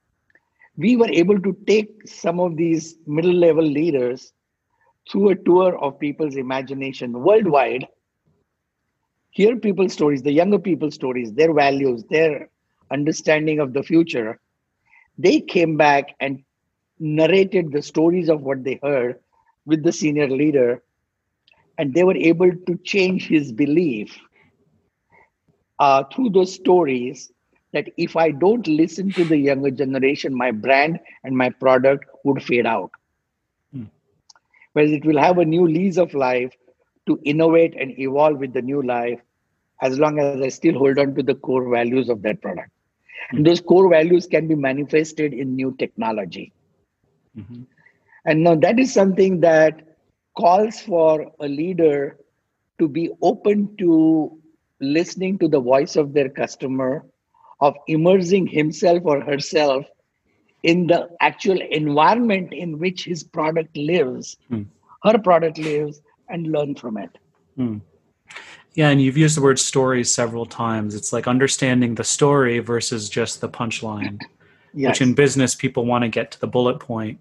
We 0.77 0.97
were 0.97 1.11
able 1.11 1.41
to 1.41 1.57
take 1.67 2.07
some 2.07 2.41
of 2.41 2.57
these 2.57 2.97
middle 3.07 3.35
level 3.35 3.65
leaders 3.65 4.33
through 5.11 5.31
a 5.31 5.37
tour 5.37 5.77
of 5.79 5.99
people's 5.99 6.37
imagination 6.37 7.13
worldwide 7.13 7.87
hear 9.31 9.57
people's 9.57 9.93
stories 9.93 10.23
the 10.23 10.33
younger 10.33 10.59
people's 10.59 10.95
stories 10.95 11.33
their 11.33 11.53
values 11.53 12.05
their 12.11 12.49
understanding 12.91 13.59
of 13.61 13.73
the 13.73 13.83
future. 13.83 14.39
They 15.19 15.41
came 15.41 15.77
back 15.77 16.15
and 16.21 16.43
narrated 16.99 17.73
the 17.73 17.83
stories 17.83 18.29
of 18.29 18.43
what 18.43 18.63
they 18.65 18.79
heard 18.83 19.19
with 19.67 19.83
the 19.83 19.93
senior 19.93 20.29
leader 20.29 20.83
and 21.79 21.95
they 21.95 22.05
were 22.05 22.17
able 22.17 22.53
to 22.67 22.77
change 22.85 23.27
his 23.29 23.53
belief 23.53 24.19
uh, 25.83 26.05
through 26.05 26.31
those 26.31 26.55
stories 26.55 27.33
that 27.73 27.89
if 27.97 28.17
I 28.17 28.31
don't 28.31 28.67
listen 28.69 29.11
to 29.13 29.25
the 29.25 29.37
younger 29.37 29.71
generation, 29.71 30.33
my 30.33 30.51
brand 30.53 31.01
and 31.25 31.37
my 31.37 31.51
product 31.51 32.05
would 32.25 32.43
fade 32.43 32.67
out. 32.67 32.93
Hmm. 33.73 33.87
Whereas 34.75 34.93
it 34.93 35.05
will 35.05 35.19
have 35.19 35.39
a 35.39 35.45
new 35.45 35.67
lease 35.67 35.97
of 35.97 36.15
life 36.15 36.53
to 37.07 37.19
innovate 37.25 37.75
and 37.75 37.99
evolve 37.99 38.39
with 38.39 38.53
the 38.53 38.63
new 38.63 38.83
life 38.83 39.21
as 39.81 39.99
long 39.99 40.21
as 40.21 40.41
I 40.41 40.51
still 40.51 40.79
hold 40.79 40.99
on 40.99 41.17
to 41.17 41.23
the 41.23 41.35
core 41.35 41.69
values 41.69 42.09
of 42.09 42.23
that 42.23 42.41
product. 42.41 42.71
Hmm. 43.31 43.39
And 43.39 43.47
those 43.47 43.61
core 43.61 43.89
values 43.89 44.29
can 44.29 44.47
be 44.47 44.55
manifested 44.55 45.33
in 45.33 45.57
new 45.57 45.75
technology. 45.81 46.53
Mm-hmm. 47.37 47.63
And 48.27 48.45
now 48.45 48.55
that 48.55 48.79
is 48.79 48.95
something 48.95 49.41
that 49.41 49.83
calls 50.37 50.79
for 50.81 51.27
a 51.41 51.49
leader 51.49 52.19
to 52.79 52.87
be 52.87 53.11
open 53.21 53.77
to 53.79 54.42
listening 54.83 55.39
to 55.39 55.49
the 55.49 55.61
voice 55.61 55.97
of 55.97 56.13
their 56.13 56.29
customer 56.29 57.07
of 57.61 57.75
immersing 57.87 58.47
himself 58.47 59.03
or 59.05 59.21
herself 59.21 59.87
in 60.65 60.87
the 60.89 61.09
actual 61.21 61.61
environment 61.61 62.53
in 62.53 62.79
which 62.79 63.05
his 63.05 63.23
product 63.23 63.77
lives, 63.77 64.37
hmm. 64.49 64.63
her 65.05 65.19
product 65.19 65.59
lives, 65.59 66.03
and 66.29 66.49
learn 66.49 66.75
from 66.75 66.99
it. 66.99 67.19
Hmm. 67.57 67.79
Yeah, 68.75 68.89
and 68.89 69.03
you've 69.03 69.17
used 69.17 69.37
the 69.37 69.43
word 69.43 69.59
story 69.59 70.03
several 70.03 70.47
times. 70.47 70.95
It's 70.95 71.13
like 71.13 71.29
understanding 71.29 71.95
the 71.95 72.05
story 72.05 72.59
versus 72.59 73.09
just 73.09 73.41
the 73.41 73.49
punchline, 73.49 74.21
yes. 74.73 74.91
which 74.91 75.01
in 75.03 75.15
business 75.15 75.55
people 75.55 75.85
want 75.85 76.03
to 76.03 76.09
get 76.09 76.31
to 76.33 76.41
the 76.41 76.47
bullet 76.47 76.81
point. 76.81 77.21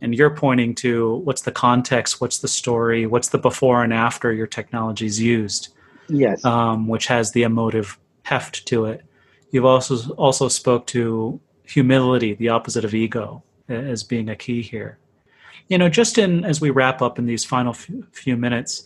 And 0.00 0.14
you're 0.14 0.34
pointing 0.34 0.74
to 0.76 1.16
what's 1.16 1.42
the 1.42 1.52
context, 1.52 2.20
what's 2.20 2.38
the 2.38 2.48
story, 2.48 3.06
what's 3.06 3.28
the 3.28 3.38
before 3.38 3.82
and 3.82 3.92
after 3.92 4.32
your 4.32 4.46
technology 4.46 5.06
is 5.06 5.20
used. 5.20 5.74
Yes. 6.08 6.44
Um, 6.44 6.88
which 6.88 7.06
has 7.06 7.32
the 7.32 7.42
emotive 7.42 7.98
heft 8.22 8.66
to 8.66 8.86
it. 8.86 9.02
You've 9.50 9.64
also 9.64 10.12
also 10.14 10.48
spoke 10.48 10.86
to 10.88 11.40
humility, 11.64 12.34
the 12.34 12.48
opposite 12.48 12.84
of 12.84 12.94
ego, 12.94 13.42
as 13.68 14.02
being 14.02 14.28
a 14.28 14.36
key 14.36 14.62
here. 14.62 14.98
You 15.68 15.78
know, 15.78 15.88
just 15.88 16.18
in 16.18 16.44
as 16.44 16.60
we 16.60 16.70
wrap 16.70 17.00
up 17.00 17.18
in 17.18 17.26
these 17.26 17.44
final 17.44 17.72
few, 17.72 18.06
few 18.12 18.36
minutes, 18.36 18.84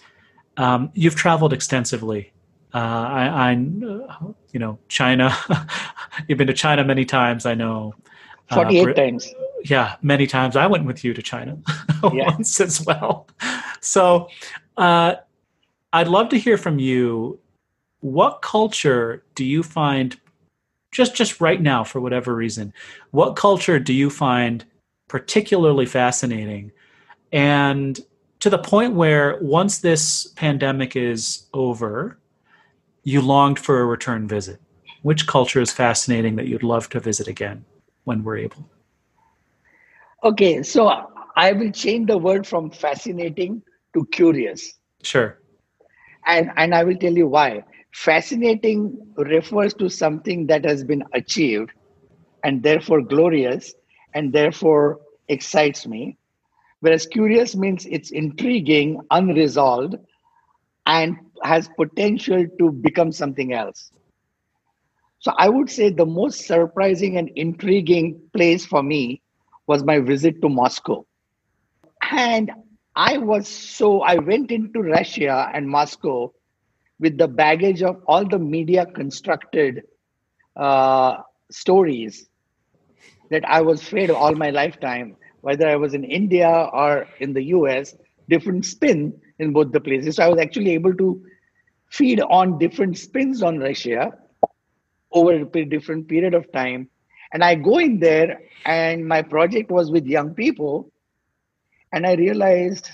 um, 0.57 0.91
you've 0.95 1.17
traveled 1.17 1.53
extensively. 1.53 2.33
Uh, 2.75 2.79
I, 2.79 3.51
I, 3.51 3.51
you 3.53 4.61
know, 4.61 4.79
China. 4.89 5.35
you've 6.29 6.39
been 6.39 6.47
to 6.47 6.53
China 6.53 6.85
many 6.85 7.05
times. 7.05 7.47
I 7.47 7.55
know. 7.55 7.95
Uh, 8.51 8.57
Forty-eight 8.57 8.95
times. 8.95 9.33
Yeah, 9.65 9.97
many 10.03 10.27
times. 10.27 10.55
I 10.55 10.67
went 10.67 10.85
with 10.85 11.03
you 11.03 11.15
to 11.15 11.23
China 11.23 11.59
once 12.03 12.61
as 12.61 12.85
well. 12.85 13.27
So, 13.81 14.29
uh, 14.77 15.17
I'd 15.93 16.09
love 16.09 16.29
to 16.31 16.39
hear 16.39 16.59
from 16.59 16.79
you. 16.79 17.39
What 18.01 18.43
culture 18.43 19.25
do 19.35 19.45
you 19.45 19.63
find 19.63 20.19
just 20.93 21.15
just 21.15 21.41
right 21.41 21.61
now 21.61 21.85
for 21.85 22.01
whatever 22.01 22.35
reason 22.35 22.73
what 23.11 23.37
culture 23.37 23.79
do 23.79 23.93
you 23.93 24.09
find 24.09 24.65
particularly 25.07 25.87
fascinating? 25.87 26.73
And 27.33 27.99
to 28.41 28.49
the 28.49 28.59
point 28.59 28.95
where 28.95 29.39
once 29.41 29.79
this 29.79 30.29
pandemic 30.37 30.97
is 30.97 31.47
over 31.53 32.19
you 33.05 33.21
longed 33.21 33.59
for 33.59 33.81
a 33.81 33.87
return 33.87 34.29
visit. 34.29 34.61
Which 35.03 35.27
culture 35.27 35.61
is 35.61 35.73
fascinating 35.73 36.37
that 36.37 36.47
you'd 36.47 36.63
love 36.63 36.89
to 36.91 37.01
visit 37.01 37.27
again 37.27 37.65
when 38.05 38.23
we're 38.23 38.39
able? 38.39 38.69
Okay 40.25 40.63
so 40.63 40.89
i 41.37 41.53
will 41.53 41.71
change 41.71 42.09
the 42.09 42.19
word 42.19 42.47
from 42.47 42.71
fascinating 42.71 43.63
to 43.95 44.05
curious. 44.07 44.75
Sure 45.03 45.39
and 46.29 46.51
and 46.57 46.75
i 46.75 46.85
will 46.85 46.97
tell 46.97 47.13
you 47.13 47.29
why 47.29 47.63
Fascinating 47.95 48.97
refers 49.19 49.75
to 49.75 49.89
something 49.89 50.47
that 50.47 50.65
has 50.65 50.85
been 50.85 51.03
achieved 51.15 51.71
and 52.45 52.63
therefore 52.63 53.03
glorious 53.03 53.75
and 54.15 54.33
therefore 54.33 55.01
excites 55.29 55.87
me. 55.87 56.17
Whereas 56.81 57.07
curious 57.07 57.57
means 57.57 57.87
it's 57.87 58.11
intriguing, 58.11 59.01
unresolved, 59.11 59.97
and 60.87 61.17
has 61.43 61.69
potential 61.77 62.47
to 62.59 62.73
become 62.73 63.13
something 63.13 63.53
else. 63.53 63.91
So 65.21 65.33
I 65.39 65.49
would 65.49 65.71
say 65.71 65.91
the 65.91 66.07
most 66.07 66.47
surprising 66.47 67.17
and 67.17 67.31
intriguing 67.37 68.21
place 68.35 68.65
for 68.67 68.83
me 68.83 69.23
was 69.67 69.85
my 69.85 70.01
visit 70.01 70.41
to 70.43 70.49
Moscow. 70.49 71.07
And 72.11 72.51
I 72.99 73.19
was 73.19 73.49
so, 73.49 74.03
I 74.03 74.17
went 74.17 74.53
into 74.53 74.83
Russia 74.83 75.51
and 75.55 75.69
Moscow 75.69 76.35
with 77.01 77.19
the 77.19 77.29
baggage 77.29 77.83
of 77.83 78.03
all 78.07 78.27
the 78.29 78.39
media 78.39 78.87
constructed 78.87 79.85
uh, 80.57 81.23
stories 81.51 82.29
that 83.31 83.45
I 83.49 83.61
was 83.63 83.83
fed 83.83 84.11
all 84.11 84.35
my 84.35 84.51
lifetime, 84.51 85.17
whether 85.43 85.69
I 85.69 85.77
was 85.77 85.95
in 85.95 86.05
India 86.05 86.49
or 86.73 87.07
in 87.21 87.33
the 87.35 87.43
US, 87.57 87.95
different 88.29 88.67
spin 88.67 89.21
in 89.39 89.53
both 89.53 89.73
the 89.73 89.81
places. 89.81 90.17
So 90.17 90.25
I 90.25 90.29
was 90.29 90.41
actually 90.41 90.73
able 90.75 90.95
to 90.97 91.23
feed 91.91 92.21
on 92.21 92.59
different 92.59 92.99
spins 92.99 93.43
on 93.43 93.59
Russia 93.59 94.13
over 95.13 95.33
a 95.33 95.65
different 95.65 96.09
period 96.09 96.35
of 96.35 96.51
time. 96.53 96.89
And 97.33 97.45
I 97.45 97.55
go 97.57 97.79
in 97.79 98.01
there, 98.01 98.41
and 98.65 99.07
my 99.07 99.23
project 99.23 99.71
was 99.71 99.91
with 99.91 100.07
young 100.07 100.35
people, 100.35 100.93
and 101.93 102.07
I 102.07 102.15
realized 102.15 102.91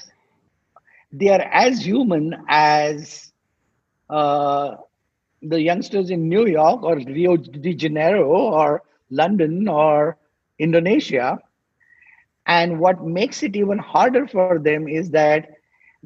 they 1.13 1.29
are 1.29 1.41
as 1.41 1.85
human 1.85 2.35
as 2.49 3.33
uh, 4.11 4.77
the 5.43 5.61
youngsters 5.61 6.11
in 6.11 6.29
New 6.29 6.47
York 6.47 6.83
or 6.83 6.97
Rio 6.97 7.37
de 7.37 7.75
Janeiro 7.75 8.29
or 8.29 8.83
London 9.11 9.69
or 9.69 10.17
Indonesia. 10.59 11.39
And 12.47 12.81
what 12.81 13.05
makes 13.05 13.43
it 13.43 13.57
even 13.57 13.79
harder 13.79 14.27
for 14.27 14.51
them 14.51 14.81
is 14.89 15.03
that 15.03 15.43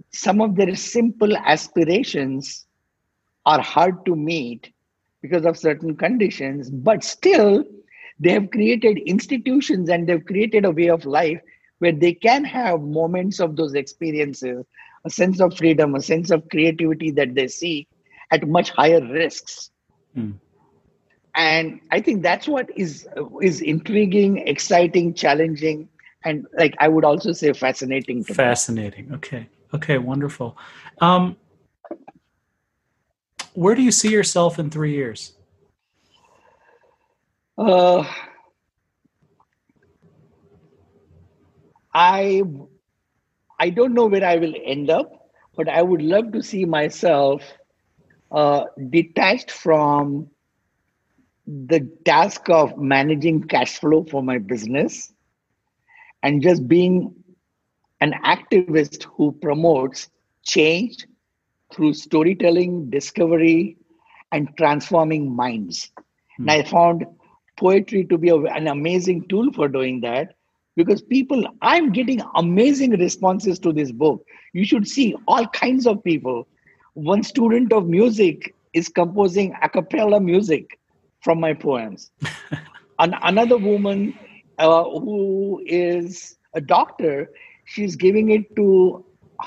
some 0.03 0.41
of 0.41 0.55
their 0.57 0.75
simple 0.75 1.37
aspirations 1.37 2.67
are 3.45 3.61
hard 3.61 4.05
to 4.07 4.15
meet 4.15 4.71
because 5.23 5.45
of 5.45 5.57
certain 5.57 5.97
conditions, 5.97 6.71
but 6.71 7.03
still 7.03 7.65
they 8.21 8.31
have 8.33 8.51
created 8.51 8.99
institutions 9.07 9.89
and 9.89 10.07
they've 10.07 10.25
created 10.25 10.65
a 10.65 10.71
way 10.71 10.89
of 10.89 11.05
life 11.05 11.41
where 11.79 11.93
they 11.93 12.13
can 12.13 12.45
have 12.45 12.81
moments 12.81 13.41
of 13.41 13.57
those 13.57 13.75
experiences, 13.75 14.65
a 15.05 15.11
sense 15.11 15.41
of 15.41 15.57
freedom, 15.57 15.95
a 15.95 16.03
sense 16.03 16.31
of 16.31 16.49
creativity 16.49 17.11
that 17.13 17.35
they 17.35 17.49
see 17.49 17.87
at 18.31 18.47
much 18.47 18.71
higher 18.71 19.01
risks. 19.01 19.71
Mm. 20.17 20.35
And 21.35 21.81
I 21.91 22.01
think 22.01 22.23
that's 22.23 22.49
what 22.49 22.69
is 22.77 23.07
is 23.41 23.61
intriguing, 23.61 24.39
exciting, 24.39 25.15
challenging, 25.15 25.89
and 26.25 26.47
like 26.59 26.75
I 26.81 26.89
would 26.89 27.05
also 27.05 27.33
say 27.33 27.53
fascinating. 27.53 28.25
fascinating. 28.25 29.11
Me. 29.11 29.17
Okay. 29.17 29.49
Okay. 29.73 29.99
Wonderful. 29.99 30.59
Um, 31.01 31.37
where 33.55 33.75
do 33.75 33.83
you 33.83 33.93
see 33.93 34.11
yourself 34.11 34.59
in 34.59 34.71
three 34.71 34.95
years? 34.95 35.33
Uh, 37.57 38.05
I 41.95 42.43
I 43.59 43.71
don't 43.71 43.95
know 43.95 44.07
where 44.07 44.25
I 44.25 44.37
will 44.37 44.55
end 44.65 44.91
up, 44.91 45.31
but 45.57 45.69
I 45.69 45.83
would 45.83 46.03
love 46.03 46.33
to 46.33 46.43
see 46.43 46.65
myself 46.65 47.43
uh, 48.31 48.65
detached 48.91 49.51
from 49.51 50.29
the 51.47 51.81
task 52.05 52.49
of 52.51 52.77
managing 52.79 53.43
cash 53.45 53.79
flow 53.79 54.05
for 54.05 54.23
my 54.23 54.39
business 54.39 55.13
and 56.23 56.43
just 56.43 56.69
being 56.69 57.15
an 58.01 58.13
activist 58.25 59.05
who 59.05 59.33
promotes 59.33 60.11
change 60.45 61.07
through 61.75 61.93
storytelling, 61.95 62.91
discovery, 62.91 63.77
and 64.33 64.49
transforming 64.57 65.35
minds. 65.35 65.91
Mm. 66.41 66.41
And 66.41 66.51
I 66.51 66.63
found 66.63 67.07
poetry 67.57 68.05
to 68.07 68.19
be 68.19 68.29
a, 68.29 68.37
an 68.37 68.69
amazing 68.69 69.29
tool 69.29 69.53
for 69.53 69.69
doing 69.69 70.01
that 70.03 70.35
because 70.79 71.03
people, 71.03 71.45
I'm 71.61 71.91
getting 71.91 72.23
amazing 72.37 72.93
responses 72.93 73.59
to 73.59 73.73
this 73.73 73.91
book. 73.91 74.25
You 74.53 74.65
should 74.65 74.87
see 74.87 75.17
all 75.27 75.45
kinds 75.49 75.89
of 75.89 76.05
people. 76.05 76.47
One 76.95 77.25
student 77.25 77.73
of 77.73 77.89
music 77.89 78.55
is 78.73 78.89
composing 78.89 79.57
a 79.61 79.69
cappella 79.69 80.21
music 80.21 80.79
from 81.21 81.41
my 81.41 81.53
poems. 81.53 82.13
An, 83.01 83.13
another 83.23 83.59
woman 83.59 84.17
uh, 84.59 84.85
who 84.85 85.61
is 85.67 86.37
a 86.55 86.61
doctor, 86.61 87.29
she's 87.65 87.97
giving 87.97 88.31
it 88.31 88.55
to 88.55 89.05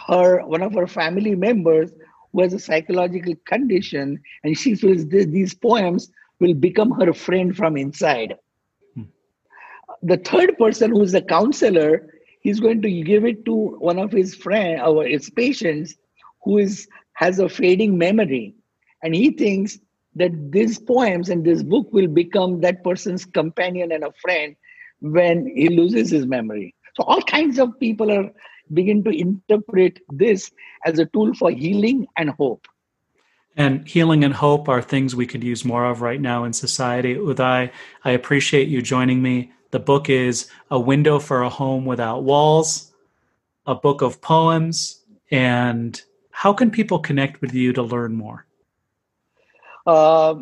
her 0.08 0.46
one 0.46 0.62
of 0.62 0.74
her 0.74 0.88
family 0.88 1.36
members 1.36 1.92
who 2.34 2.42
has 2.42 2.52
a 2.52 2.60
psychological 2.60 3.36
condition, 3.46 4.20
and 4.44 4.58
she 4.58 4.76
feels 4.76 5.06
this, 5.08 5.28
these 5.28 5.54
poems 5.54 6.12
will 6.42 6.54
become 6.54 6.92
her 6.92 7.14
friend 7.14 7.56
from 7.56 7.78
inside. 7.78 8.36
The 10.04 10.18
third 10.18 10.58
person, 10.58 10.92
who 10.92 11.02
is 11.04 11.14
a 11.14 11.22
counselor, 11.22 12.08
he's 12.42 12.60
going 12.60 12.82
to 12.82 13.02
give 13.04 13.26
it 13.26 13.46
to 13.46 13.54
one 13.80 14.00
of 14.00 14.12
his 14.12 14.36
friend 14.36 14.82
or 14.82 15.06
his 15.06 15.30
patients 15.30 15.96
who 16.44 16.58
is 16.58 16.88
has 17.14 17.38
a 17.40 17.48
fading 17.48 17.98
memory, 17.98 18.56
and 19.04 19.14
he 19.14 19.32
thinks 19.32 19.78
that 20.16 20.52
these 20.52 20.80
poems 20.80 21.30
and 21.30 21.46
this 21.46 21.62
book 21.62 21.88
will 21.92 22.08
become 22.08 22.62
that 22.62 22.84
person's 22.84 23.26
companion 23.26 23.92
and 23.92 24.04
a 24.04 24.12
friend 24.22 24.56
when 25.02 25.46
he 25.56 25.70
loses 25.70 26.10
his 26.10 26.26
memory. 26.26 26.74
So 26.96 27.04
all 27.04 27.22
kinds 27.22 27.60
of 27.60 27.80
people 27.80 28.12
are 28.12 28.32
begin 28.74 29.04
to 29.04 29.10
interpret 29.10 30.00
this 30.12 30.52
as 30.86 31.00
a 31.00 31.06
tool 31.06 31.34
for 31.34 31.52
healing 31.52 32.08
and 32.18 32.30
hope. 32.32 32.68
And 33.58 33.88
healing 33.88 34.24
and 34.24 34.34
hope 34.34 34.70
are 34.70 34.82
things 34.82 35.16
we 35.16 35.28
could 35.28 35.44
use 35.44 35.66
more 35.66 35.86
of 35.86 36.02
right 36.02 36.22
now 36.22 36.46
in 36.46 36.54
society. 36.54 37.16
Uday, 37.16 37.72
I 38.06 38.12
appreciate 38.12 38.70
you 38.70 38.82
joining 38.82 39.22
me. 39.22 39.52
The 39.72 39.80
book 39.80 40.10
is 40.10 40.50
A 40.70 40.80
Window 40.80 41.20
for 41.20 41.44
a 41.44 41.50
Home 41.50 41.86
Without 41.86 42.24
Walls, 42.24 42.94
a 43.66 43.76
book 43.76 44.02
of 44.02 44.22
poems. 44.22 45.04
And 45.32 46.00
how 46.32 46.54
can 46.54 46.72
people 46.72 47.00
connect 47.00 47.42
with 47.42 47.54
you 47.54 47.74
to 47.74 47.82
learn 47.82 48.14
more? 48.14 48.46
uh, 49.88 50.36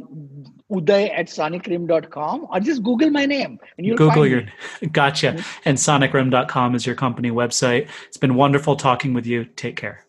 uday 0.71 1.17
at 1.17 1.27
sonicrim.com 1.27 2.47
or 2.49 2.59
just 2.59 2.83
google 2.83 3.09
my 3.09 3.25
name 3.25 3.59
and 3.77 3.87
you'll 3.87 3.97
google 3.97 4.25
your 4.25 4.43
gotcha. 4.91 5.33
Mm-hmm. 5.33 5.61
and 5.65 5.77
sonicrim.com 5.77 6.75
is 6.75 6.85
your 6.85 6.95
company 6.95 7.31
website. 7.31 7.87
It's 8.07 8.17
been 8.17 8.35
wonderful 8.35 8.75
talking 8.75 9.13
with 9.13 9.25
you. 9.25 9.45
Take 9.45 9.75
care. 9.75 10.05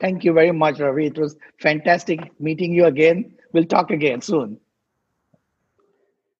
Thank 0.00 0.22
you 0.22 0.32
very 0.32 0.52
much 0.52 0.78
ravi. 0.78 1.06
It 1.06 1.18
was 1.18 1.36
fantastic 1.60 2.40
meeting 2.40 2.72
you 2.72 2.84
again. 2.84 3.34
We'll 3.52 3.64
talk 3.64 3.90
again 3.90 4.20
soon 4.20 4.60